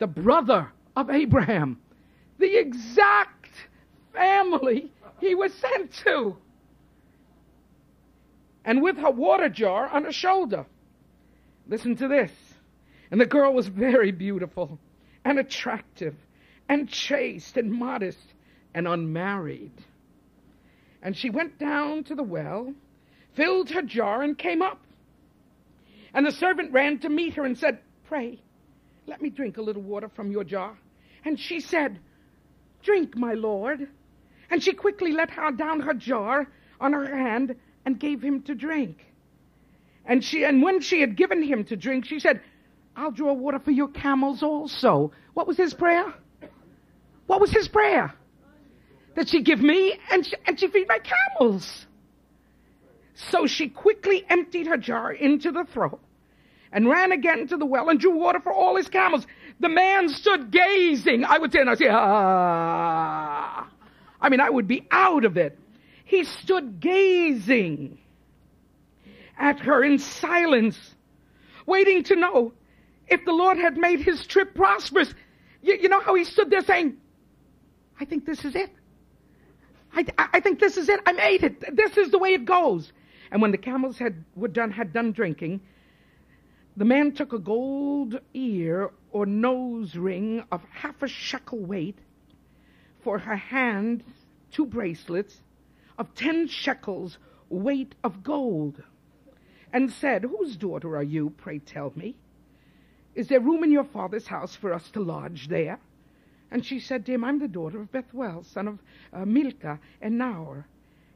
the 0.00 0.08
brother 0.08 0.72
of 0.96 1.10
Abraham, 1.10 1.80
the 2.38 2.58
exact 2.58 3.48
family 4.12 4.90
he 5.20 5.36
was 5.36 5.54
sent 5.54 5.92
to. 6.04 6.36
And 8.64 8.82
with 8.82 8.96
her 8.96 9.12
water 9.12 9.48
jar 9.48 9.88
on 9.88 10.02
her 10.02 10.12
shoulder. 10.12 10.66
Listen 11.68 11.94
to 11.96 12.08
this. 12.08 12.32
And 13.12 13.20
the 13.20 13.26
girl 13.26 13.54
was 13.54 13.68
very 13.68 14.10
beautiful 14.10 14.80
and 15.24 15.38
attractive 15.38 16.16
and 16.68 16.88
chaste 16.88 17.56
and 17.56 17.70
modest 17.70 18.34
and 18.74 18.88
unmarried. 18.88 19.84
And 21.00 21.16
she 21.16 21.30
went 21.30 21.60
down 21.60 22.02
to 22.04 22.16
the 22.16 22.24
well, 22.24 22.74
filled 23.34 23.70
her 23.70 23.82
jar, 23.82 24.22
and 24.22 24.36
came 24.36 24.62
up. 24.62 24.80
And 26.12 26.26
the 26.26 26.32
servant 26.32 26.72
ran 26.72 26.98
to 27.00 27.08
meet 27.08 27.34
her 27.34 27.44
and 27.44 27.56
said, 27.56 27.78
Pray, 28.08 28.40
let 29.06 29.20
me 29.20 29.30
drink 29.30 29.56
a 29.56 29.62
little 29.62 29.82
water 29.82 30.08
from 30.08 30.30
your 30.30 30.44
jar. 30.44 30.78
And 31.24 31.38
she 31.38 31.60
said, 31.60 31.98
Drink, 32.82 33.16
my 33.16 33.34
lord. 33.34 33.88
And 34.50 34.62
she 34.62 34.72
quickly 34.72 35.12
let 35.12 35.30
her 35.30 35.50
down 35.50 35.80
her 35.80 35.94
jar 35.94 36.46
on 36.80 36.92
her 36.92 37.06
hand 37.06 37.56
and 37.84 37.98
gave 37.98 38.22
him 38.22 38.42
to 38.42 38.54
drink. 38.54 39.04
And 40.04 40.22
she 40.22 40.44
and 40.44 40.62
when 40.62 40.80
she 40.80 41.00
had 41.00 41.16
given 41.16 41.42
him 41.42 41.64
to 41.64 41.76
drink, 41.76 42.04
she 42.04 42.20
said, 42.20 42.40
I'll 42.94 43.10
draw 43.10 43.32
water 43.32 43.58
for 43.58 43.72
your 43.72 43.88
camels 43.88 44.42
also. 44.42 45.10
What 45.34 45.48
was 45.48 45.56
his 45.56 45.74
prayer? 45.74 46.14
What 47.26 47.40
was 47.40 47.50
his 47.50 47.66
prayer? 47.66 48.14
That 49.16 49.28
she 49.28 49.42
give 49.42 49.60
me 49.60 49.98
and 50.12 50.24
she, 50.24 50.36
and 50.46 50.60
she 50.60 50.68
feed 50.68 50.86
my 50.88 51.00
camels. 51.00 51.86
So 53.14 53.46
she 53.46 53.68
quickly 53.68 54.24
emptied 54.28 54.68
her 54.68 54.76
jar 54.76 55.10
into 55.10 55.50
the 55.50 55.64
throat 55.64 56.00
and 56.72 56.88
ran 56.88 57.12
again 57.12 57.46
to 57.48 57.56
the 57.56 57.66
well 57.66 57.88
and 57.88 58.00
drew 58.00 58.16
water 58.16 58.40
for 58.40 58.52
all 58.52 58.76
his 58.76 58.88
camels. 58.88 59.26
The 59.60 59.68
man 59.68 60.08
stood 60.08 60.50
gazing. 60.50 61.24
I 61.24 61.38
would 61.38 61.52
say, 61.52 61.60
and 61.60 61.70
I 61.70 61.74
say, 61.74 61.88
ah. 61.90 63.68
I 64.20 64.28
mean, 64.28 64.40
I 64.40 64.50
would 64.50 64.66
be 64.66 64.86
out 64.90 65.24
of 65.24 65.36
it. 65.36 65.58
He 66.04 66.24
stood 66.24 66.80
gazing 66.80 67.98
at 69.38 69.60
her 69.60 69.84
in 69.84 69.98
silence, 69.98 70.78
waiting 71.66 72.02
to 72.04 72.16
know 72.16 72.52
if 73.08 73.24
the 73.24 73.32
Lord 73.32 73.58
had 73.58 73.76
made 73.76 74.00
his 74.00 74.26
trip 74.26 74.54
prosperous. 74.54 75.12
You, 75.62 75.78
you 75.80 75.88
know 75.88 76.00
how 76.00 76.14
he 76.14 76.24
stood 76.24 76.50
there 76.50 76.62
saying, 76.62 76.96
I 77.98 78.04
think 78.04 78.26
this 78.26 78.44
is 78.44 78.54
it. 78.54 78.70
I, 79.94 80.04
I 80.18 80.40
think 80.40 80.60
this 80.60 80.76
is 80.76 80.88
it. 80.88 81.00
I 81.06 81.12
made 81.12 81.42
it. 81.42 81.74
This 81.74 81.96
is 81.96 82.10
the 82.10 82.18
way 82.18 82.34
it 82.34 82.44
goes. 82.44 82.92
And 83.30 83.40
when 83.40 83.50
the 83.50 83.58
camels 83.58 83.98
had, 83.98 84.24
were 84.34 84.48
done, 84.48 84.70
had 84.70 84.92
done 84.92 85.12
drinking, 85.12 85.60
the 86.76 86.84
man 86.84 87.12
took 87.12 87.32
a 87.32 87.38
gold 87.38 88.20
ear 88.34 88.90
or 89.10 89.24
nose 89.24 89.96
ring 89.96 90.44
of 90.52 90.62
half 90.70 91.02
a 91.02 91.08
shekel 91.08 91.58
weight 91.58 91.98
for 93.02 93.18
her 93.18 93.36
hand, 93.36 94.04
two 94.50 94.66
bracelets 94.66 95.40
of 95.98 96.14
ten 96.14 96.46
shekels 96.46 97.18
weight 97.48 97.94
of 98.04 98.22
gold, 98.22 98.82
and 99.72 99.90
said, 99.90 100.24
Whose 100.24 100.56
daughter 100.56 100.96
are 100.96 101.02
you, 101.02 101.30
pray 101.30 101.60
tell 101.60 101.92
me? 101.96 102.16
Is 103.14 103.28
there 103.28 103.40
room 103.40 103.64
in 103.64 103.70
your 103.70 103.84
father's 103.84 104.26
house 104.26 104.54
for 104.54 104.74
us 104.74 104.90
to 104.90 105.00
lodge 105.00 105.48
there? 105.48 105.78
And 106.50 106.64
she 106.64 106.78
said 106.78 107.06
to 107.06 107.12
him, 107.12 107.24
I'm 107.24 107.38
the 107.38 107.48
daughter 107.48 107.80
of 107.80 107.90
Bethuel, 107.90 108.44
son 108.44 108.68
of 108.68 108.78
uh, 109.12 109.24
Milcah 109.24 109.80
and 110.02 110.18
Nahor. 110.18 110.66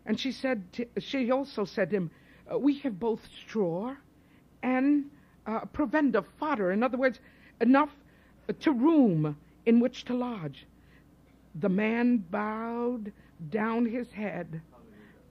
And 0.06 0.18
she 0.18 0.32
said, 0.32 0.72
to, 0.72 0.86
she 0.98 1.30
also 1.30 1.64
said 1.64 1.90
to 1.90 1.96
him, 1.96 2.10
uh, 2.50 2.58
We 2.58 2.78
have 2.78 2.98
both 2.98 3.20
straw 3.46 3.94
and 4.62 5.10
uh, 5.46 5.64
provender, 5.66 6.22
fodder. 6.38 6.72
In 6.72 6.82
other 6.82 6.98
words, 6.98 7.20
enough 7.60 7.90
to 8.60 8.72
room 8.72 9.36
in 9.66 9.80
which 9.80 10.04
to 10.06 10.14
lodge. 10.14 10.66
The 11.54 11.68
man 11.68 12.18
bowed 12.18 13.12
down 13.50 13.86
his 13.86 14.10
head 14.12 14.60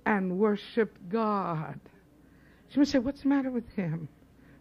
and 0.06 0.40
worshiped 0.40 1.10
God. 1.10 1.80
She 2.70 2.80
must 2.80 2.92
say, 2.92 3.00
What's 3.00 3.22
the 3.24 3.30
matter 3.30 3.52
with 3.52 3.70
him? 3.70 4.08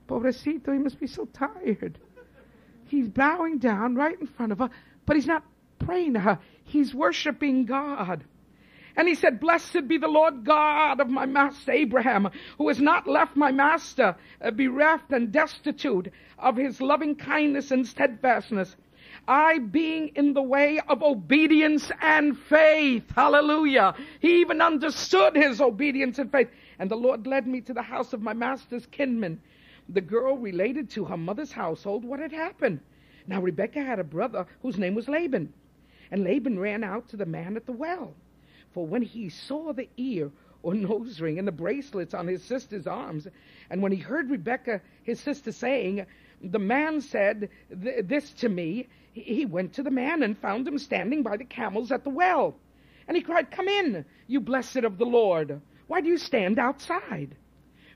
Pobrecito, 0.08 0.72
he 0.72 0.78
must 0.78 0.98
be 0.98 1.06
so 1.06 1.26
tired. 1.26 1.98
He's 2.86 3.08
bowing 3.08 3.58
down 3.58 3.94
right 3.94 4.18
in 4.18 4.26
front 4.26 4.52
of 4.52 4.58
her, 4.58 4.70
but 5.04 5.16
he's 5.16 5.26
not 5.26 5.44
praying 5.78 6.14
to 6.14 6.20
her. 6.20 6.38
He's 6.64 6.94
worshiping 6.94 7.66
God. 7.66 8.24
And 8.98 9.06
he 9.06 9.14
said, 9.14 9.38
Blessed 9.38 9.86
be 9.86 9.96
the 9.96 10.08
Lord 10.08 10.44
God 10.44 10.98
of 10.98 11.08
my 11.08 11.24
master 11.24 11.70
Abraham, 11.70 12.28
who 12.58 12.66
has 12.66 12.80
not 12.80 13.06
left 13.06 13.36
my 13.36 13.52
master 13.52 14.16
uh, 14.42 14.50
bereft 14.50 15.12
and 15.12 15.30
destitute 15.30 16.12
of 16.36 16.56
his 16.56 16.80
loving 16.80 17.14
kindness 17.14 17.70
and 17.70 17.86
steadfastness. 17.86 18.74
I 19.28 19.58
being 19.58 20.08
in 20.16 20.34
the 20.34 20.42
way 20.42 20.80
of 20.88 21.04
obedience 21.04 21.92
and 22.00 22.36
faith. 22.36 23.04
Hallelujah. 23.14 23.94
He 24.18 24.40
even 24.40 24.60
understood 24.60 25.36
his 25.36 25.60
obedience 25.60 26.18
and 26.18 26.32
faith. 26.32 26.48
And 26.80 26.90
the 26.90 26.96
Lord 26.96 27.24
led 27.24 27.46
me 27.46 27.60
to 27.62 27.72
the 27.72 27.82
house 27.82 28.12
of 28.12 28.20
my 28.20 28.32
master's 28.32 28.86
kinman 28.88 29.38
the 29.88 30.00
girl 30.00 30.36
related 30.36 30.90
to 30.90 31.04
her 31.04 31.16
mother's 31.16 31.52
household 31.52 32.04
what 32.04 32.18
had 32.18 32.32
happened. 32.32 32.80
Now 33.28 33.40
Rebekah 33.40 33.84
had 33.84 34.00
a 34.00 34.04
brother 34.04 34.44
whose 34.60 34.76
name 34.76 34.96
was 34.96 35.08
Laban. 35.08 35.52
And 36.10 36.24
Laban 36.24 36.58
ran 36.58 36.82
out 36.82 37.08
to 37.10 37.16
the 37.16 37.26
man 37.26 37.56
at 37.56 37.64
the 37.64 37.72
well. 37.72 38.14
For 38.78 38.86
when 38.86 39.02
he 39.02 39.28
saw 39.28 39.72
the 39.72 39.88
ear 39.96 40.30
or 40.62 40.72
nose 40.72 41.20
ring 41.20 41.40
and 41.40 41.48
the 41.48 41.50
bracelets 41.50 42.14
on 42.14 42.28
his 42.28 42.44
sister's 42.44 42.86
arms, 42.86 43.26
and 43.70 43.82
when 43.82 43.90
he 43.90 43.98
heard 43.98 44.30
Rebekah, 44.30 44.82
his 45.02 45.18
sister, 45.18 45.50
saying, 45.50 46.06
The 46.40 46.60
man 46.60 47.00
said 47.00 47.48
this 47.68 48.32
to 48.34 48.48
me, 48.48 48.86
he 49.12 49.44
went 49.44 49.72
to 49.72 49.82
the 49.82 49.90
man 49.90 50.22
and 50.22 50.38
found 50.38 50.68
him 50.68 50.78
standing 50.78 51.24
by 51.24 51.36
the 51.36 51.44
camels 51.44 51.90
at 51.90 52.04
the 52.04 52.10
well. 52.10 52.54
And 53.08 53.16
he 53.16 53.22
cried, 53.24 53.50
Come 53.50 53.66
in, 53.66 54.04
you 54.28 54.38
blessed 54.38 54.84
of 54.84 54.96
the 54.96 55.06
Lord. 55.06 55.60
Why 55.88 56.00
do 56.00 56.08
you 56.08 56.16
stand 56.16 56.60
outside? 56.60 57.34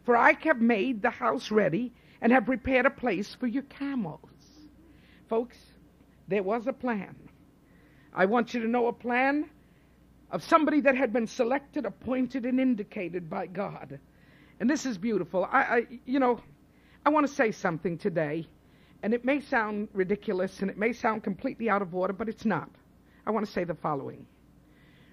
For 0.03 0.17
I 0.17 0.33
have 0.33 0.61
made 0.61 1.01
the 1.01 1.11
house 1.11 1.53
ready 1.53 1.93
and 2.21 2.33
have 2.33 2.47
prepared 2.47 2.87
a 2.87 2.91
place 2.91 3.37
for 3.37 3.47
your 3.47 3.63
camels. 3.63 4.31
Folks, 5.29 5.59
there 6.27 6.43
was 6.43 6.67
a 6.67 6.73
plan. 6.73 7.15
I 8.13 8.27
want 8.27 8.53
you 8.53 8.63
to 8.63 8.69
know 8.69 8.89
a 8.89 8.93
plan 8.93 9.49
of 10.33 10.43
somebody 10.43 10.81
that 10.81 10.97
had 10.97 11.13
been 11.13 11.27
selected, 11.27 11.87
appointed, 11.87 12.45
and 12.47 12.59
indicated 12.59 13.31
by 13.31 13.47
God. 13.47 14.01
And 14.59 14.69
this 14.69 14.87
is 14.87 14.99
beautiful. 14.99 15.45
I, 15.45 15.61
I 15.61 15.87
you 16.07 16.19
know, 16.19 16.41
I 17.07 17.11
want 17.11 17.27
to 17.27 17.33
say 17.33 17.53
something 17.53 17.99
today, 17.99 18.47
and 19.03 19.13
it 19.15 19.25
may 19.25 19.41
sound 19.41 19.89
ridiculous 19.93 20.61
and 20.61 20.71
it 20.71 20.79
may 20.79 20.93
sound 20.93 21.23
completely 21.23 21.69
out 21.69 21.83
of 21.83 21.95
order, 21.95 22.13
but 22.13 22.29
it's 22.29 22.45
not. 22.45 22.71
I 23.27 23.31
want 23.31 23.47
to 23.47 23.53
say 23.53 23.65
the 23.65 23.75
following. 23.75 24.27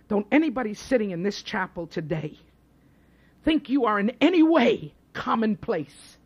Don't 0.08 0.26
anybody 0.32 0.74
sitting 0.74 1.12
in 1.12 1.22
this 1.22 1.44
chapel 1.44 1.86
today 1.86 2.40
think 3.44 3.70
you 3.70 3.86
are 3.86 4.00
in 4.00 4.12
any 4.22 4.44
way 4.44 4.94
commonplace. 5.14 6.18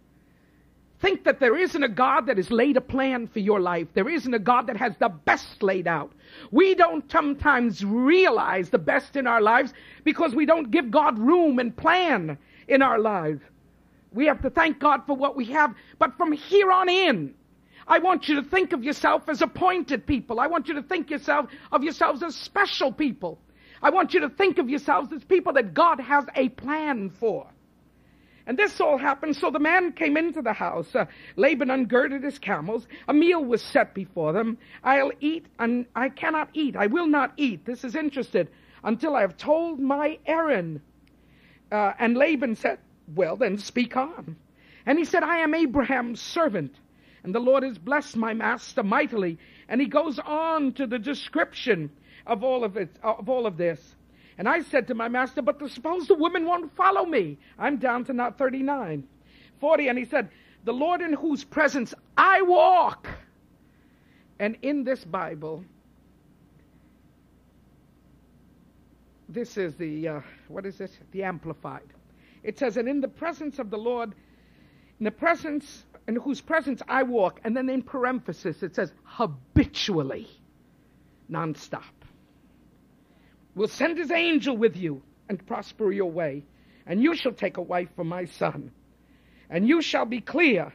Think 1.04 1.26
that 1.26 1.42
there 1.42 1.58
isn't 1.58 1.84
a 1.84 1.90
God 1.90 2.28
that 2.28 2.38
has 2.38 2.50
laid 2.50 2.78
a 2.78 2.82
plan 2.82 3.28
for 3.28 3.40
your 3.40 3.60
life. 3.60 3.90
There 3.94 4.08
isn't 4.08 4.34
a 4.34 4.40
God 4.40 4.68
that 4.68 4.78
has 4.78 4.94
the 5.00 5.10
best 5.10 5.62
laid 5.62 5.86
out. 5.86 6.14
We 6.50 6.76
don't 6.76 7.12
sometimes 7.12 7.84
realize 7.84 8.70
the 8.70 8.78
best 8.78 9.18
in 9.18 9.28
our 9.28 9.42
lives 9.42 9.74
because 10.06 10.34
we 10.34 10.46
don't 10.46 10.72
give 10.72 10.92
God 10.92 11.20
room 11.20 11.60
and 11.60 11.76
plan 11.76 12.38
in 12.70 12.82
our 12.82 13.00
lives. 13.00 13.42
We 14.14 14.28
have 14.28 14.42
to 14.44 14.50
thank 14.50 14.80
God 14.80 15.02
for 15.06 15.14
what 15.18 15.36
we 15.36 15.44
have. 15.48 15.76
But 16.00 16.16
from 16.16 16.32
here 16.32 16.72
on 16.72 16.88
in, 16.88 17.34
I 17.86 18.00
want 18.00 18.30
you 18.30 18.36
to 18.36 18.44
think 18.44 18.72
of 18.72 18.82
yourself 18.82 19.28
as 19.28 19.42
appointed 19.42 20.08
people. 20.08 20.40
I 20.40 20.48
want 20.48 20.70
you 20.70 20.76
to 20.76 20.84
think 20.84 21.10
yourself 21.10 21.50
of 21.74 21.84
yourselves 21.84 22.24
as 22.24 22.34
special 22.34 22.94
people. 22.94 23.40
I 23.82 23.90
want 23.90 24.14
you 24.14 24.22
to 24.22 24.30
think 24.30 24.58
of 24.58 24.70
yourselves 24.70 25.12
as 25.12 25.22
people 25.26 25.52
that 25.52 25.74
God 25.74 26.00
has 26.00 26.24
a 26.38 26.48
plan 26.48 27.10
for. 27.10 27.46
And 28.46 28.58
this 28.58 28.82
all 28.82 28.98
happened. 28.98 29.36
So 29.36 29.50
the 29.52 29.60
man 29.60 29.94
came 29.94 30.18
into 30.18 30.42
the 30.42 30.54
house. 30.54 30.94
Uh, 30.94 31.06
Laban 31.36 31.70
ungirded 31.70 32.24
his 32.24 32.40
camels. 32.40 32.88
A 33.08 33.14
meal 33.14 33.44
was 33.44 33.62
set 33.62 33.94
before 33.94 34.34
them. 34.34 34.58
I'll 34.84 35.12
eat, 35.22 35.46
and 35.60 35.86
I 35.96 36.10
cannot 36.10 36.50
eat. 36.54 36.76
I 36.76 36.88
will 36.88 37.08
not 37.08 37.34
eat. 37.38 37.66
This 37.66 37.84
is 37.84 37.96
interested 37.96 38.50
until 38.84 39.16
I 39.16 39.22
have 39.22 39.38
told 39.38 39.80
my 39.80 40.20
errand. 40.26 40.82
Uh, 41.72 41.94
and 42.00 42.18
Laban 42.18 42.56
said, 42.56 42.80
Well, 43.16 43.38
then 43.38 43.58
speak 43.58 43.96
on. 43.96 44.36
And 44.86 45.00
he 45.00 45.06
said, 45.06 45.24
I 45.24 45.38
am 45.38 45.54
Abraham's 45.56 46.22
servant, 46.22 46.76
and 47.24 47.34
the 47.34 47.40
Lord 47.40 47.64
has 47.64 47.78
blessed 47.78 48.18
my 48.18 48.34
master 48.34 48.84
mightily. 48.84 49.38
And 49.70 49.80
he 49.80 49.88
goes 49.88 50.20
on 50.20 50.74
to 50.74 50.86
the 50.86 51.00
description 51.00 51.90
of 52.28 52.44
all 52.44 52.66
of 52.66 52.76
it, 52.76 52.90
of 53.02 53.30
all 53.30 53.48
of 53.48 53.56
this. 53.56 53.96
And 54.38 54.50
I 54.50 54.62
said 54.62 54.88
to 54.88 54.96
my 54.96 55.08
master, 55.08 55.42
but 55.42 55.60
suppose 55.70 56.08
the 56.08 56.16
woman 56.16 56.46
won't 56.46 56.76
follow 56.76 57.06
me. 57.06 57.38
I'm 57.60 57.78
down 57.78 58.06
to 58.06 58.14
not 58.14 58.38
39. 58.38 59.08
40. 59.60 59.88
And 59.88 59.98
he 59.98 60.06
said, 60.06 60.30
the 60.64 60.74
Lord 60.74 61.02
in 61.02 61.14
whose 61.14 61.44
presence 61.44 61.94
I 62.18 62.42
walk. 62.42 63.08
And 64.40 64.58
in 64.62 64.84
this 64.84 65.04
Bible, 65.04 65.64
this 69.30 69.58
is 69.58 69.76
the, 69.76 70.08
uh, 70.08 70.22
what 70.48 70.66
is 70.66 70.78
this? 70.78 70.98
The 71.12 71.24
Amplified. 71.24 71.94
It 72.44 72.58
says, 72.58 72.78
and 72.78 72.90
in 72.90 73.02
the 73.02 73.08
presence 73.08 73.60
of 73.60 73.70
the 73.70 73.78
Lord, 73.78 74.14
in 75.00 75.06
the 75.06 75.12
presence, 75.12 75.86
in 76.08 76.16
whose 76.16 76.42
presence 76.42 76.82
I 76.88 77.04
walk, 77.04 77.40
and 77.44 77.56
then 77.56 77.70
in 77.70 77.84
parenthesis 77.84 78.64
it 78.64 78.76
says, 78.76 78.92
habitually, 79.04 80.28
nonstop 81.32 81.84
will 83.56 83.68
send 83.68 83.98
his 83.98 84.12
angel 84.12 84.56
with 84.58 84.76
you 84.76 85.02
and 85.30 85.46
prosper 85.46 85.92
your 85.92 86.12
way. 86.12 86.44
And 86.86 87.02
you 87.02 87.16
shall 87.16 87.32
take 87.32 87.58
a 87.58 87.62
wife 87.62 87.90
for 87.96 88.04
my 88.04 88.26
son. 88.26 88.72
And 89.50 89.68
you 89.68 89.82
shall 89.82 90.06
be 90.06 90.22
clear 90.22 90.74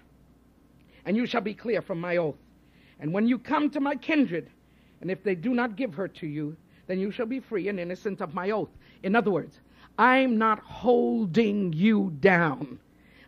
and 1.08 1.16
you 1.16 1.24
shall 1.24 1.40
be 1.40 1.54
clear 1.54 1.80
from 1.80 2.00
my 2.00 2.18
oath. 2.18 2.36
And 3.00 3.14
when 3.14 3.26
you 3.26 3.38
come 3.38 3.70
to 3.70 3.80
my 3.80 3.96
kindred, 3.96 4.50
and 5.00 5.10
if 5.10 5.22
they 5.22 5.34
do 5.34 5.54
not 5.54 5.74
give 5.74 5.94
her 5.94 6.06
to 6.06 6.26
you, 6.26 6.54
then 6.86 6.98
you 6.98 7.10
shall 7.10 7.24
be 7.24 7.40
free 7.40 7.68
and 7.68 7.80
innocent 7.80 8.20
of 8.20 8.34
my 8.34 8.50
oath. 8.50 8.68
In 9.02 9.16
other 9.16 9.30
words, 9.30 9.58
I'm 9.98 10.36
not 10.36 10.58
holding 10.60 11.72
you 11.72 12.12
down. 12.20 12.78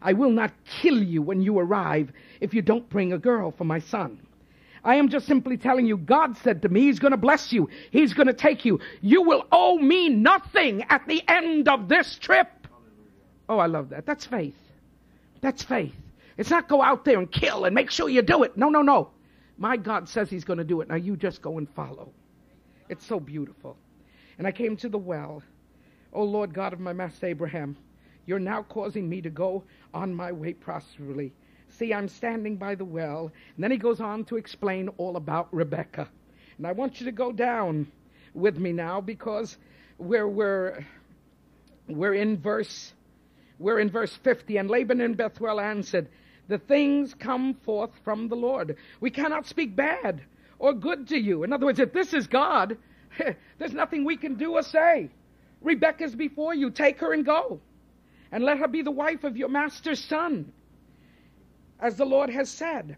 I 0.03 0.13
will 0.13 0.31
not 0.31 0.53
kill 0.65 1.03
you 1.03 1.23
when 1.23 1.41
you 1.41 1.59
arrive 1.59 2.13
if 2.41 2.53
you 2.53 2.61
don't 2.61 2.89
bring 2.91 3.15
a 3.15 3.19
girl 3.19 3.51
for 3.51 3.65
my 3.65 3.79
son. 3.79 4.21
I 4.85 4.97
am 4.97 5.09
just 5.09 5.27
simply 5.27 5.57
telling 5.57 5.87
you, 5.87 5.97
God 5.97 6.37
said 6.39 6.63
to 6.63 6.69
me, 6.69 6.83
He's 6.83 6.99
going 6.99 7.11
to 7.13 7.19
bless 7.19 7.53
you. 7.53 7.69
He's 7.91 8.15
going 8.15 8.27
to 8.29 8.33
take 8.33 8.65
you. 8.65 8.81
You 9.01 9.23
will 9.23 9.45
owe 9.53 9.79
me 9.79 10.09
nothing 10.09 10.85
at 10.89 11.07
the 11.07 11.23
end 11.29 11.69
of 11.69 11.89
this 11.89 12.19
trip. 12.19 12.49
Oh, 13.49 13.59
I 13.59 13.67
love 13.67 13.91
that. 13.91 14.07
That's 14.07 14.25
faith. 14.25 14.57
That's 15.41 15.63
faith. 15.63 15.95
It's 16.37 16.51
not 16.51 16.69
go 16.69 16.83
out 16.83 17.05
there 17.05 17.19
and 17.19 17.31
kill 17.31 17.65
and 17.65 17.75
make 17.75 17.91
sure 17.91 18.09
you 18.09 18.23
do 18.23 18.43
it. 18.45 18.57
No, 18.57 18.69
no, 18.69 18.81
no. 18.83 19.11
My 19.59 19.77
God 19.77 20.09
says 20.09 20.31
He's 20.31 20.45
going 20.45 20.59
to 20.59 20.65
do 20.65 20.81
it. 20.81 20.89
Now 20.89 20.95
you 20.95 21.17
just 21.17 21.43
go 21.43 21.59
and 21.59 21.69
follow. 21.69 22.13
It's 22.89 23.05
so 23.07 23.21
beautiful. 23.21 23.77
And 24.39 24.47
I 24.47 24.53
came 24.53 24.77
to 24.79 24.89
the 24.89 24.99
well. 24.99 25.43
Oh, 26.13 26.25
Lord 26.25 26.55
God 26.55 26.73
of 26.73 26.81
my 26.81 26.93
master 26.93 27.27
Abraham, 27.27 27.77
you're 28.27 28.39
now 28.39 28.63
causing 28.63 29.09
me 29.09 29.21
to 29.21 29.31
go 29.31 29.63
on 29.93 30.15
my 30.15 30.33
way 30.33 30.55
prosperously. 30.55 31.33
See, 31.81 31.95
I'm 31.95 32.09
standing 32.09 32.57
by 32.57 32.75
the 32.75 32.85
well. 32.85 33.33
And 33.55 33.65
then 33.65 33.71
he 33.71 33.79
goes 33.79 34.03
on 34.03 34.27
to 34.27 34.37
explain 34.37 34.91
all 34.99 35.17
about 35.17 35.49
Rebecca. 35.51 36.11
And 36.59 36.67
I 36.67 36.73
want 36.73 37.01
you 37.01 37.07
to 37.07 37.13
go 37.13 37.33
down 37.33 37.91
with 38.35 38.59
me 38.59 38.71
now 38.71 39.01
because 39.01 39.57
we're, 39.97 40.29
we're, 40.29 40.85
we're 41.89 42.13
in 42.13 42.37
verse 42.37 42.93
we're 43.59 43.79
in 43.79 43.89
verse 43.89 44.15
50. 44.23 44.59
And 44.59 44.69
Laban 44.69 45.01
and 45.01 45.17
Bethuel 45.17 45.59
answered, 45.59 46.09
The 46.49 46.59
things 46.59 47.15
come 47.15 47.55
forth 47.65 47.93
from 48.05 48.29
the 48.29 48.37
Lord. 48.37 48.77
We 49.01 49.11
cannot 49.11 49.47
speak 49.47 49.75
bad 49.75 50.21
or 50.59 50.75
good 50.75 51.09
to 51.09 51.19
you. 51.19 51.45
In 51.45 51.53
other 51.55 51.65
words, 51.65 51.81
if 51.81 51.95
this 51.95 52.13
is 52.13 52.27
God, 52.27 52.77
there's 53.59 53.73
nothing 53.73 54.05
we 54.05 54.19
can 54.19 54.35
do 54.35 54.53
or 54.53 54.63
say. 54.63 55.09
Rebecca's 55.63 56.15
before 56.15 56.55
you. 56.55 56.71
Take 56.71 57.01
her 57.01 57.15
and 57.15 57.25
go. 57.25 57.59
And 58.33 58.45
let 58.45 58.59
her 58.59 58.69
be 58.69 58.83
the 58.83 58.91
wife 58.91 59.25
of 59.25 59.39
your 59.39 59.49
master's 59.49 60.05
son 60.05 60.53
as 61.81 61.97
the 61.97 62.05
Lord 62.05 62.31
has 62.31 62.49
said. 62.49 62.97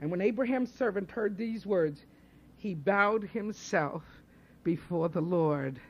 And 0.00 0.10
when 0.10 0.20
Abraham's 0.20 0.72
servant 0.72 1.10
heard 1.10 1.36
these 1.36 1.66
words, 1.66 2.04
he 2.56 2.74
bowed 2.74 3.24
himself 3.24 4.02
before 4.62 5.08
the 5.08 5.20
Lord. 5.20 5.80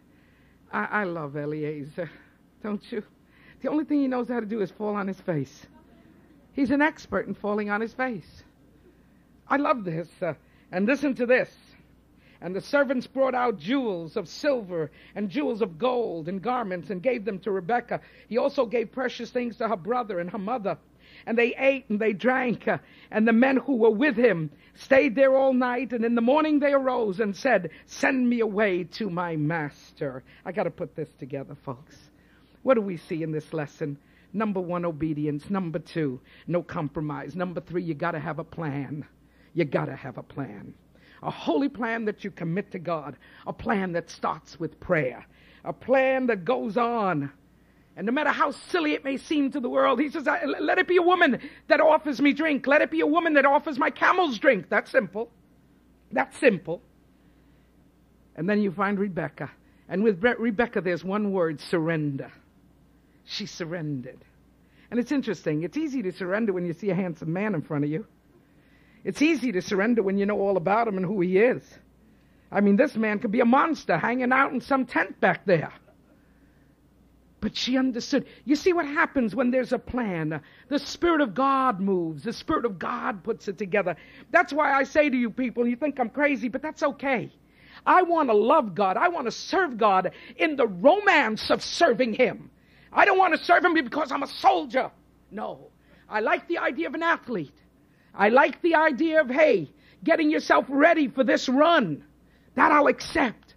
I, 0.73 0.85
I 0.85 1.05
love 1.05 1.37
Eliezer, 1.37 2.11
don't 2.63 2.91
you? 2.91 3.03
The 3.61 3.71
only 3.71 3.85
thing 3.85 4.01
he 4.01 4.09
knows 4.09 4.29
how 4.29 4.41
to 4.41 4.47
do 4.47 4.61
is 4.61 4.71
fall 4.71 4.95
on 4.95 5.09
his 5.09 5.21
face. 5.21 5.67
He's 6.53 6.71
an 6.71 6.83
expert 6.83 7.27
in 7.27 7.35
falling 7.35 7.71
on 7.71 7.81
his 7.81 7.93
face. 7.93 8.45
I 9.49 9.57
love 9.57 9.85
this. 9.85 10.09
Uh, 10.23 10.35
and 10.71 10.87
listen 10.87 11.15
to 11.15 11.27
this. 11.27 11.55
And 12.41 12.55
the 12.55 12.61
servants 12.61 13.07
brought 13.07 13.35
out 13.35 13.59
jewels 13.59 14.17
of 14.17 14.29
silver 14.29 14.91
and 15.17 15.29
jewels 15.29 15.61
of 15.61 15.79
gold 15.79 16.29
and 16.29 16.41
garments 16.41 16.91
and 16.91 17.03
gave 17.03 17.25
them 17.25 17.41
to 17.41 17.51
Rebekah. 17.51 18.01
He 18.29 18.39
also 18.39 18.65
gave 18.65 18.93
precious 18.93 19.31
things 19.31 19.57
to 19.57 19.67
her 19.69 19.77
brother 19.77 20.21
and 20.21 20.31
her 20.31 20.39
mother 20.39 20.79
and 21.27 21.37
they 21.37 21.55
ate 21.57 21.89
and 21.89 22.01
they 22.01 22.13
drank. 22.13 22.67
Uh, 22.69 22.79
and 23.11 23.27
the 23.27 23.33
men 23.33 23.57
who 23.57 23.77
were 23.77 23.91
with 23.91 24.17
him 24.17 24.51
stayed 24.75 25.15
there 25.15 25.35
all 25.35 25.53
night. 25.53 25.93
And 25.93 26.05
in 26.05 26.15
the 26.15 26.21
morning 26.21 26.61
they 26.61 26.73
arose 26.73 27.21
and 27.21 27.37
said, 27.37 27.71
Send 27.87 28.29
me 28.29 28.41
away 28.41 28.85
to 28.85 29.11
my 29.11 29.37
master. 29.37 30.23
I 30.45 30.53
got 30.53 30.65
to 30.65 30.71
put 30.71 30.95
this 30.95 31.09
together, 31.19 31.57
folks. 31.65 31.97
What 32.63 32.75
do 32.75 32.81
we 32.81 32.97
see 32.97 33.23
in 33.23 33.33
this 33.33 33.53
lesson? 33.53 33.99
Number 34.33 34.61
one, 34.61 34.85
obedience. 34.85 35.49
Number 35.49 35.79
two, 35.79 36.21
no 36.47 36.63
compromise. 36.63 37.35
Number 37.35 37.61
three, 37.61 37.83
you 37.83 37.95
got 37.95 38.13
to 38.13 38.21
have 38.21 38.39
a 38.39 38.45
plan. 38.45 39.07
You 39.55 39.65
got 39.65 39.87
to 39.87 39.97
have 39.97 40.19
a 40.19 40.23
plan. 40.23 40.75
A 41.23 41.31
holy 41.31 41.69
plan 41.69 42.05
that 42.05 42.25
you 42.25 42.31
commit 42.31 42.71
to 42.73 42.79
God. 42.79 43.17
A 43.47 43.53
plan 43.53 43.93
that 43.93 44.11
starts 44.11 44.61
with 44.61 44.79
prayer. 44.81 45.27
A 45.65 45.73
plan 45.73 46.27
that 46.27 46.45
goes 46.45 46.77
on 46.77 47.33
and 47.99 48.07
no 48.07 48.13
matter 48.13 48.31
how 48.31 48.53
silly 48.53 48.93
it 48.93 49.03
may 49.03 49.17
seem 49.17 49.51
to 49.51 49.59
the 49.59 49.69
world, 49.69 49.99
he 49.99 50.09
says, 50.09 50.25
let 50.25 50.79
it 50.79 50.87
be 50.87 50.99
a 50.99 51.03
woman 51.03 51.41
that 51.67 51.81
offers 51.81 52.21
me 52.21 52.33
drink. 52.33 52.65
Let 52.69 52.81
it 52.81 52.93
be 52.93 53.01
a 53.01 53.07
woman 53.09 53.35
that 53.35 53.45
offers 53.45 53.77
my 53.77 53.91
camels 53.91 54.39
drink. 54.39 54.67
That's 54.69 54.89
simple. 54.89 55.33
That's 56.13 56.39
simple. 56.39 56.81
And 58.37 58.49
then 58.49 58.61
you 58.61 58.71
find 58.71 59.01
Rebecca. 59.01 59.51
And 59.89 60.05
with 60.05 60.23
Rebecca, 60.23 60.81
there's 60.81 61.03
one 61.03 61.33
word 61.33 61.61
surrender. 61.61 62.31
She 63.25 63.47
surrendered. 63.47 64.25
And 64.93 65.01
it's 65.01 65.11
interesting. 65.11 65.65
It's 65.65 65.77
easy 65.77 66.01
to 66.03 66.13
surrender 66.13 66.53
when 66.53 66.67
you 66.67 66.75
see 66.75 66.91
a 66.91 66.95
handsome 66.95 67.33
man 67.33 67.57
in 67.57 67.63
front 67.63 67.83
of 67.83 67.91
you. 67.91 68.07
It's 69.03 69.23
easy 69.23 69.51
to 69.51 69.61
surrender 69.61 70.05
when 70.05 70.19
you 70.19 70.25
know 70.25 70.39
all 70.39 70.57
about 70.57 70.87
him 70.87 70.99
and 70.99 71.05
who 71.05 71.21
he 71.21 71.39
is. 71.39 71.65
I 72.53 72.61
mean, 72.61 72.77
this 72.77 72.95
man 72.95 73.19
could 73.19 73.33
be 73.33 73.41
a 73.41 73.45
monster 73.45 73.99
hanging 73.99 74.31
out 74.31 74.53
in 74.53 74.61
some 74.61 74.87
tent 74.87 75.19
back 75.21 75.45
there. 75.47 75.73
But 77.41 77.57
she 77.57 77.79
understood. 77.79 78.27
You 78.45 78.57
see 78.57 78.73
what 78.73 78.87
happens 78.87 79.35
when 79.35 79.51
there's 79.51 79.73
a 79.73 79.79
plan? 79.79 80.41
The 80.69 80.79
Spirit 80.79 81.21
of 81.21 81.35
God 81.35 81.79
moves. 81.81 82.25
The 82.25 82.33
Spirit 82.33 82.65
of 82.65 82.79
God 82.79 83.23
puts 83.23 83.47
it 83.47 83.59
together. 83.59 83.97
That's 84.31 84.53
why 84.53 84.73
I 84.73 84.83
say 84.83 85.09
to 85.09 85.17
you 85.17 85.31
people, 85.31 85.67
you 85.67 85.77
think 85.77 86.01
I'm 86.01 86.11
crazy, 86.11 86.49
but 86.49 86.63
that's 86.63 86.83
okay. 86.83 87.33
I 87.87 88.03
want 88.03 88.29
to 88.29 88.35
love 88.35 88.75
God. 88.75 88.97
I 88.97 89.09
want 89.09 89.27
to 89.27 89.31
serve 89.31 89.79
God 89.79 90.11
in 90.37 90.57
the 90.57 90.67
romance 90.67 91.51
of 91.51 91.63
serving 91.63 92.15
Him. 92.15 92.51
I 92.93 93.05
don't 93.05 93.19
want 93.19 93.35
to 93.35 93.45
serve 93.45 93.65
Him 93.65 93.75
because 93.75 94.11
I'm 94.11 94.25
a 94.25 94.29
soldier. 94.29 94.91
No. 95.31 95.71
I 96.09 96.21
like 96.21 96.49
the 96.49 96.59
idea 96.59 96.89
of 96.89 96.95
an 96.95 97.03
athlete. 97.05 97.55
I 98.15 98.31
like 98.31 98.61
the 98.63 98.75
idea 98.75 99.21
of, 99.21 99.31
hey, 99.31 99.71
getting 100.03 100.31
yourself 100.31 100.65
ready 100.69 101.07
for 101.07 101.23
this 101.23 101.49
run. 101.49 102.03
That 102.57 102.73
I'll 102.73 102.89
accept. 102.89 103.55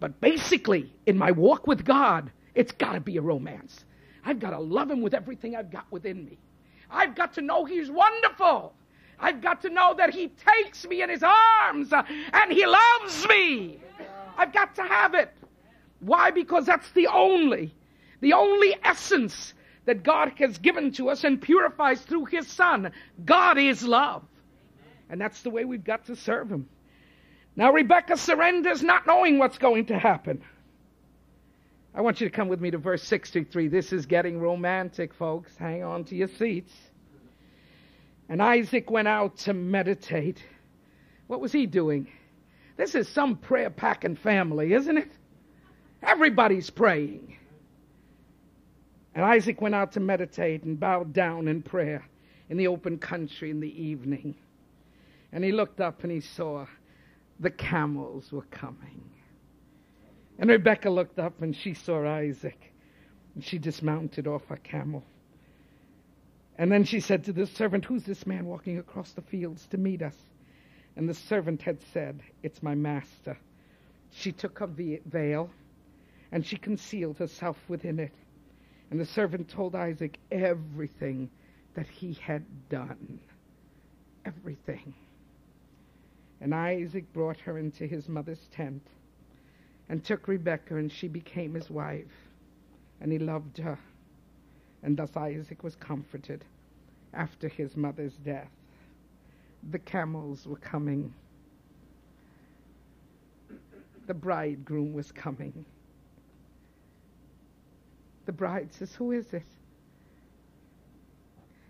But 0.00 0.20
basically, 0.20 0.92
in 1.06 1.16
my 1.16 1.30
walk 1.30 1.66
with 1.68 1.84
God, 1.84 2.32
it's 2.54 2.72
got 2.72 2.92
to 2.92 3.00
be 3.00 3.16
a 3.16 3.22
romance. 3.22 3.84
I've 4.24 4.40
got 4.40 4.50
to 4.50 4.58
love 4.58 4.90
him 4.90 5.02
with 5.02 5.14
everything 5.14 5.56
I've 5.56 5.70
got 5.70 5.90
within 5.90 6.24
me. 6.24 6.38
I've 6.90 7.14
got 7.14 7.34
to 7.34 7.42
know 7.42 7.64
he's 7.64 7.90
wonderful. 7.90 8.74
I've 9.18 9.40
got 9.40 9.62
to 9.62 9.70
know 9.70 9.94
that 9.96 10.12
he 10.12 10.28
takes 10.28 10.86
me 10.86 11.02
in 11.02 11.10
his 11.10 11.22
arms 11.22 11.92
and 11.92 12.52
he 12.52 12.66
loves 12.66 13.26
me. 13.28 13.78
I've 14.36 14.52
got 14.52 14.74
to 14.76 14.82
have 14.82 15.14
it. 15.14 15.32
Why? 16.00 16.30
Because 16.30 16.66
that's 16.66 16.90
the 16.92 17.06
only, 17.06 17.74
the 18.20 18.32
only 18.32 18.76
essence 18.82 19.54
that 19.86 20.02
God 20.02 20.32
has 20.36 20.58
given 20.58 20.92
to 20.92 21.10
us 21.10 21.24
and 21.24 21.40
purifies 21.40 22.00
through 22.02 22.26
his 22.26 22.46
son. 22.46 22.92
God 23.24 23.58
is 23.58 23.82
love. 23.82 24.24
And 25.10 25.20
that's 25.20 25.42
the 25.42 25.50
way 25.50 25.64
we've 25.64 25.84
got 25.84 26.06
to 26.06 26.16
serve 26.16 26.50
him. 26.50 26.68
Now 27.56 27.72
Rebecca 27.72 28.16
surrenders 28.16 28.82
not 28.82 29.06
knowing 29.06 29.38
what's 29.38 29.58
going 29.58 29.86
to 29.86 29.98
happen. 29.98 30.42
I 31.94 32.00
want 32.00 32.20
you 32.20 32.28
to 32.28 32.34
come 32.34 32.48
with 32.48 32.60
me 32.60 32.72
to 32.72 32.78
verse 32.78 33.04
63. 33.04 33.68
This 33.68 33.92
is 33.92 34.04
getting 34.04 34.40
romantic, 34.40 35.14
folks. 35.14 35.56
Hang 35.56 35.84
on 35.84 36.02
to 36.04 36.16
your 36.16 36.26
seats. 36.26 36.72
And 38.28 38.42
Isaac 38.42 38.90
went 38.90 39.06
out 39.06 39.36
to 39.38 39.54
meditate. 39.54 40.42
What 41.28 41.40
was 41.40 41.52
he 41.52 41.66
doing? 41.66 42.08
This 42.76 42.96
is 42.96 43.08
some 43.08 43.36
prayer 43.36 43.70
packing 43.70 44.16
family, 44.16 44.72
isn't 44.72 44.98
it? 44.98 45.12
Everybody's 46.02 46.68
praying. 46.68 47.36
And 49.14 49.24
Isaac 49.24 49.60
went 49.60 49.76
out 49.76 49.92
to 49.92 50.00
meditate 50.00 50.64
and 50.64 50.78
bowed 50.78 51.12
down 51.12 51.46
in 51.46 51.62
prayer 51.62 52.04
in 52.50 52.56
the 52.56 52.66
open 52.66 52.98
country 52.98 53.50
in 53.50 53.60
the 53.60 53.82
evening. 53.82 54.34
And 55.30 55.44
he 55.44 55.52
looked 55.52 55.80
up 55.80 56.02
and 56.02 56.10
he 56.10 56.20
saw 56.20 56.66
the 57.38 57.50
camels 57.50 58.32
were 58.32 58.46
coming. 58.50 59.13
And 60.38 60.50
Rebecca 60.50 60.90
looked 60.90 61.18
up 61.18 61.42
and 61.42 61.54
she 61.54 61.74
saw 61.74 62.06
Isaac. 62.06 62.72
And 63.34 63.44
she 63.44 63.58
dismounted 63.58 64.26
off 64.26 64.46
her 64.46 64.56
camel. 64.56 65.02
And 66.56 66.70
then 66.70 66.84
she 66.84 67.00
said 67.00 67.24
to 67.24 67.32
the 67.32 67.46
servant, 67.46 67.84
Who's 67.84 68.04
this 68.04 68.26
man 68.26 68.46
walking 68.46 68.78
across 68.78 69.12
the 69.12 69.22
fields 69.22 69.66
to 69.68 69.78
meet 69.78 70.02
us? 70.02 70.16
And 70.96 71.08
the 71.08 71.14
servant 71.14 71.62
had 71.62 71.78
said, 71.92 72.22
It's 72.42 72.62
my 72.62 72.74
master. 72.74 73.36
She 74.12 74.30
took 74.30 74.60
her 74.60 74.68
veil 74.68 75.50
and 76.30 76.46
she 76.46 76.56
concealed 76.56 77.18
herself 77.18 77.58
within 77.68 77.98
it. 77.98 78.14
And 78.90 79.00
the 79.00 79.06
servant 79.06 79.48
told 79.48 79.74
Isaac 79.74 80.18
everything 80.30 81.30
that 81.74 81.88
he 81.88 82.12
had 82.14 82.44
done. 82.68 83.18
Everything. 84.24 84.94
And 86.40 86.54
Isaac 86.54 87.12
brought 87.12 87.40
her 87.40 87.58
into 87.58 87.86
his 87.86 88.08
mother's 88.08 88.46
tent 88.52 88.82
and 89.88 90.04
took 90.04 90.28
Rebekah, 90.28 90.76
and 90.76 90.90
she 90.90 91.08
became 91.08 91.54
his 91.54 91.70
wife. 91.70 92.06
And 93.00 93.12
he 93.12 93.18
loved 93.18 93.58
her. 93.58 93.78
And 94.82 94.96
thus 94.96 95.16
Isaac 95.16 95.62
was 95.62 95.76
comforted 95.76 96.44
after 97.12 97.48
his 97.48 97.76
mother's 97.76 98.14
death. 98.24 98.50
The 99.70 99.78
camels 99.78 100.46
were 100.46 100.56
coming. 100.56 101.12
The 104.06 104.14
bridegroom 104.14 104.92
was 104.92 105.10
coming. 105.12 105.64
The 108.26 108.32
bride 108.32 108.72
says, 108.72 108.94
Who 108.94 109.12
is 109.12 109.32
it? 109.32 109.44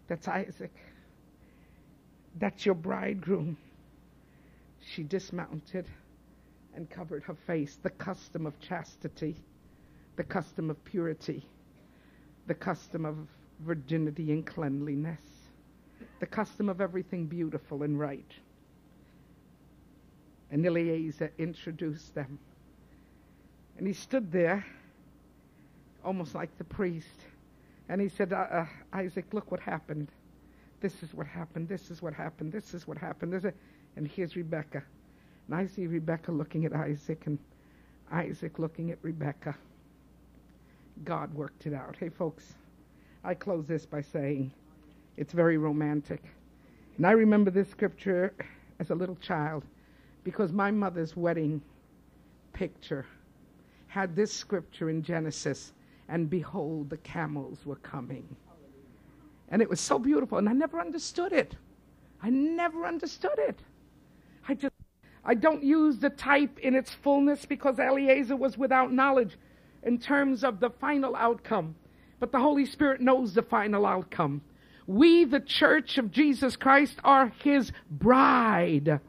That's 0.08 0.28
Isaac. 0.28 0.74
That's 2.38 2.66
your 2.66 2.74
bridegroom. 2.74 3.56
She 4.80 5.02
dismounted 5.02 5.86
and 6.74 6.88
covered 6.90 7.22
her 7.24 7.36
face, 7.46 7.78
the 7.82 7.90
custom 7.90 8.46
of 8.46 8.58
chastity, 8.60 9.36
the 10.16 10.24
custom 10.24 10.70
of 10.70 10.84
purity, 10.84 11.44
the 12.46 12.54
custom 12.54 13.04
of 13.04 13.16
virginity 13.60 14.32
and 14.32 14.46
cleanliness, 14.46 15.22
the 16.20 16.26
custom 16.26 16.68
of 16.68 16.80
everything 16.80 17.26
beautiful 17.26 17.82
and 17.82 17.98
right. 17.98 18.32
And 20.50 20.64
Eliezer 20.64 21.32
introduced 21.38 22.14
them. 22.14 22.38
And 23.76 23.86
he 23.86 23.92
stood 23.92 24.30
there, 24.30 24.64
almost 26.04 26.34
like 26.34 26.56
the 26.58 26.64
priest, 26.64 27.24
and 27.88 28.00
he 28.00 28.08
said, 28.08 28.32
uh, 28.32 28.36
uh, 28.36 28.66
Isaac, 28.92 29.26
look 29.32 29.50
what 29.50 29.60
happened. 29.60 30.08
This 30.80 31.02
is 31.02 31.12
what 31.12 31.26
happened. 31.26 31.68
This 31.68 31.90
is 31.90 32.02
what 32.02 32.14
happened. 32.14 32.52
This 32.52 32.74
is 32.74 32.86
what 32.86 32.98
happened. 32.98 33.32
This 33.32 33.44
is 33.44 33.52
and 33.96 34.08
here's 34.08 34.36
Rebecca. 34.36 34.82
And 35.46 35.56
I 35.56 35.66
see 35.66 35.86
Rebecca 35.86 36.32
looking 36.32 36.64
at 36.64 36.72
Isaac 36.72 37.26
and 37.26 37.38
Isaac 38.10 38.58
looking 38.58 38.90
at 38.90 38.98
Rebecca. 39.02 39.54
God 41.04 41.32
worked 41.34 41.66
it 41.66 41.74
out. 41.74 41.96
Hey, 41.98 42.08
folks, 42.08 42.54
I 43.24 43.34
close 43.34 43.66
this 43.66 43.84
by 43.84 44.00
saying 44.00 44.52
it's 45.16 45.32
very 45.32 45.58
romantic. 45.58 46.22
And 46.96 47.06
I 47.06 47.12
remember 47.12 47.50
this 47.50 47.68
scripture 47.68 48.32
as 48.78 48.90
a 48.90 48.94
little 48.94 49.16
child 49.16 49.64
because 50.22 50.52
my 50.52 50.70
mother's 50.70 51.16
wedding 51.16 51.60
picture 52.52 53.04
had 53.88 54.14
this 54.16 54.32
scripture 54.32 54.90
in 54.90 55.02
Genesis 55.02 55.72
and 56.08 56.28
behold, 56.28 56.90
the 56.90 56.96
camels 56.98 57.64
were 57.64 57.76
coming. 57.76 58.24
And 59.48 59.62
it 59.62 59.68
was 59.68 59.80
so 59.80 59.98
beautiful, 59.98 60.38
and 60.38 60.48
I 60.48 60.52
never 60.52 60.80
understood 60.80 61.32
it. 61.32 61.54
I 62.22 62.30
never 62.30 62.86
understood 62.86 63.38
it. 63.38 63.58
I 65.24 65.34
don't 65.34 65.62
use 65.62 65.98
the 65.98 66.10
type 66.10 66.58
in 66.58 66.74
its 66.74 66.92
fullness 67.02 67.46
because 67.46 67.78
Eliezer 67.78 68.36
was 68.36 68.58
without 68.58 68.92
knowledge 68.92 69.36
in 69.82 69.98
terms 69.98 70.44
of 70.44 70.60
the 70.60 70.70
final 70.70 71.16
outcome. 71.16 71.74
But 72.20 72.32
the 72.32 72.40
Holy 72.40 72.66
Spirit 72.66 73.00
knows 73.00 73.34
the 73.34 73.42
final 73.42 73.86
outcome. 73.86 74.42
We, 74.86 75.24
the 75.24 75.40
church 75.40 75.96
of 75.98 76.10
Jesus 76.10 76.56
Christ, 76.56 76.98
are 77.04 77.32
his 77.42 77.72
bride. 77.90 79.00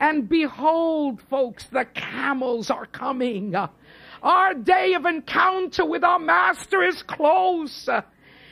And 0.00 0.28
behold, 0.28 1.20
folks, 1.28 1.66
the 1.72 1.86
camels 1.86 2.70
are 2.70 2.86
coming. 2.86 3.54
Our 4.22 4.54
day 4.54 4.94
of 4.94 5.06
encounter 5.06 5.84
with 5.84 6.04
our 6.04 6.20
Master 6.20 6.82
is 6.82 7.02
close. 7.02 7.88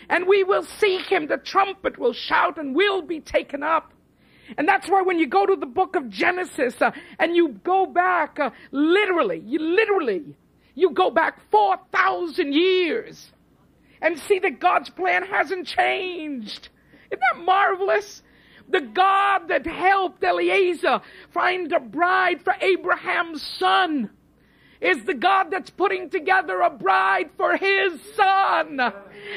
And 0.08 0.26
we 0.26 0.42
will 0.42 0.64
seek 0.64 1.06
him. 1.06 1.28
The 1.28 1.36
trumpet 1.36 1.98
will 1.98 2.12
shout 2.12 2.58
and 2.58 2.74
we'll 2.74 3.02
be 3.02 3.20
taken 3.20 3.62
up. 3.62 3.92
And 4.56 4.68
that's 4.68 4.88
why 4.88 5.02
when 5.02 5.18
you 5.18 5.26
go 5.26 5.46
to 5.46 5.56
the 5.56 5.66
book 5.66 5.96
of 5.96 6.08
Genesis 6.08 6.80
uh, 6.80 6.92
and 7.18 7.34
you 7.34 7.48
go 7.64 7.86
back, 7.86 8.38
uh, 8.38 8.50
literally, 8.70 9.42
you 9.44 9.58
literally, 9.58 10.36
you 10.74 10.90
go 10.90 11.10
back 11.10 11.40
4,000 11.50 12.52
years 12.52 13.30
and 14.00 14.18
see 14.18 14.38
that 14.38 14.60
God's 14.60 14.90
plan 14.90 15.24
hasn't 15.24 15.66
changed. 15.66 16.68
Isn't 17.10 17.22
that 17.32 17.44
marvelous? 17.44 18.22
The 18.68 18.80
God 18.80 19.48
that 19.48 19.66
helped 19.66 20.22
Eliezer 20.24 21.00
find 21.32 21.72
a 21.72 21.80
bride 21.80 22.42
for 22.42 22.54
Abraham's 22.60 23.42
son 23.58 24.10
is 24.80 25.04
the 25.04 25.14
God 25.14 25.50
that's 25.50 25.70
putting 25.70 26.10
together 26.10 26.60
a 26.60 26.70
bride 26.70 27.30
for 27.36 27.56
his 27.56 28.00
son. 28.14 28.80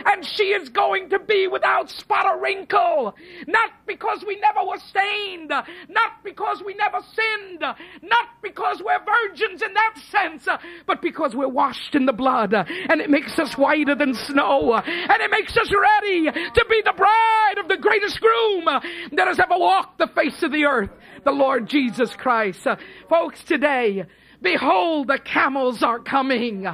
And 0.05 0.25
she 0.25 0.51
is 0.51 0.69
going 0.69 1.09
to 1.09 1.19
be 1.19 1.47
without 1.47 1.89
spot 1.89 2.25
or 2.25 2.41
wrinkle. 2.41 3.15
Not 3.47 3.71
because 3.87 4.23
we 4.25 4.39
never 4.39 4.59
were 4.67 4.77
stained. 4.77 5.49
Not 5.49 6.23
because 6.23 6.61
we 6.63 6.75
never 6.75 6.99
sinned. 7.13 7.61
Not 7.61 8.27
because 8.43 8.81
we're 8.83 8.99
virgins 9.03 9.61
in 9.61 9.73
that 9.73 9.95
sense. 10.11 10.47
But 10.85 11.01
because 11.01 11.35
we're 11.35 11.47
washed 11.47 11.95
in 11.95 12.05
the 12.05 12.13
blood. 12.13 12.53
And 12.53 13.01
it 13.01 13.09
makes 13.09 13.39
us 13.39 13.57
whiter 13.57 13.95
than 13.95 14.13
snow. 14.13 14.75
And 14.75 15.21
it 15.21 15.31
makes 15.31 15.57
us 15.57 15.71
ready 15.73 16.25
to 16.25 16.65
be 16.69 16.81
the 16.85 16.93
bride 16.95 17.55
of 17.57 17.67
the 17.67 17.77
greatest 17.77 18.21
groom 18.21 18.65
that 18.65 19.27
has 19.27 19.39
ever 19.39 19.57
walked 19.57 19.97
the 19.97 20.07
face 20.07 20.43
of 20.43 20.51
the 20.51 20.65
earth. 20.65 20.91
The 21.23 21.31
Lord 21.31 21.67
Jesus 21.67 22.13
Christ. 22.15 22.67
Folks, 23.09 23.43
today, 23.43 24.05
Behold, 24.41 25.07
the 25.07 25.19
camels 25.19 25.83
are 25.83 25.99
coming. 25.99 26.65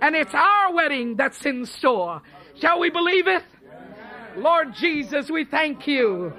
And 0.00 0.14
it's 0.14 0.34
our 0.34 0.72
wedding 0.72 1.16
that's 1.16 1.44
in 1.44 1.66
store. 1.66 2.22
Shall 2.60 2.78
we 2.80 2.90
believe 2.90 3.26
it? 3.26 3.42
Lord 4.36 4.74
Jesus, 4.74 5.30
we 5.30 5.44
thank 5.44 5.86
you. 5.86 6.32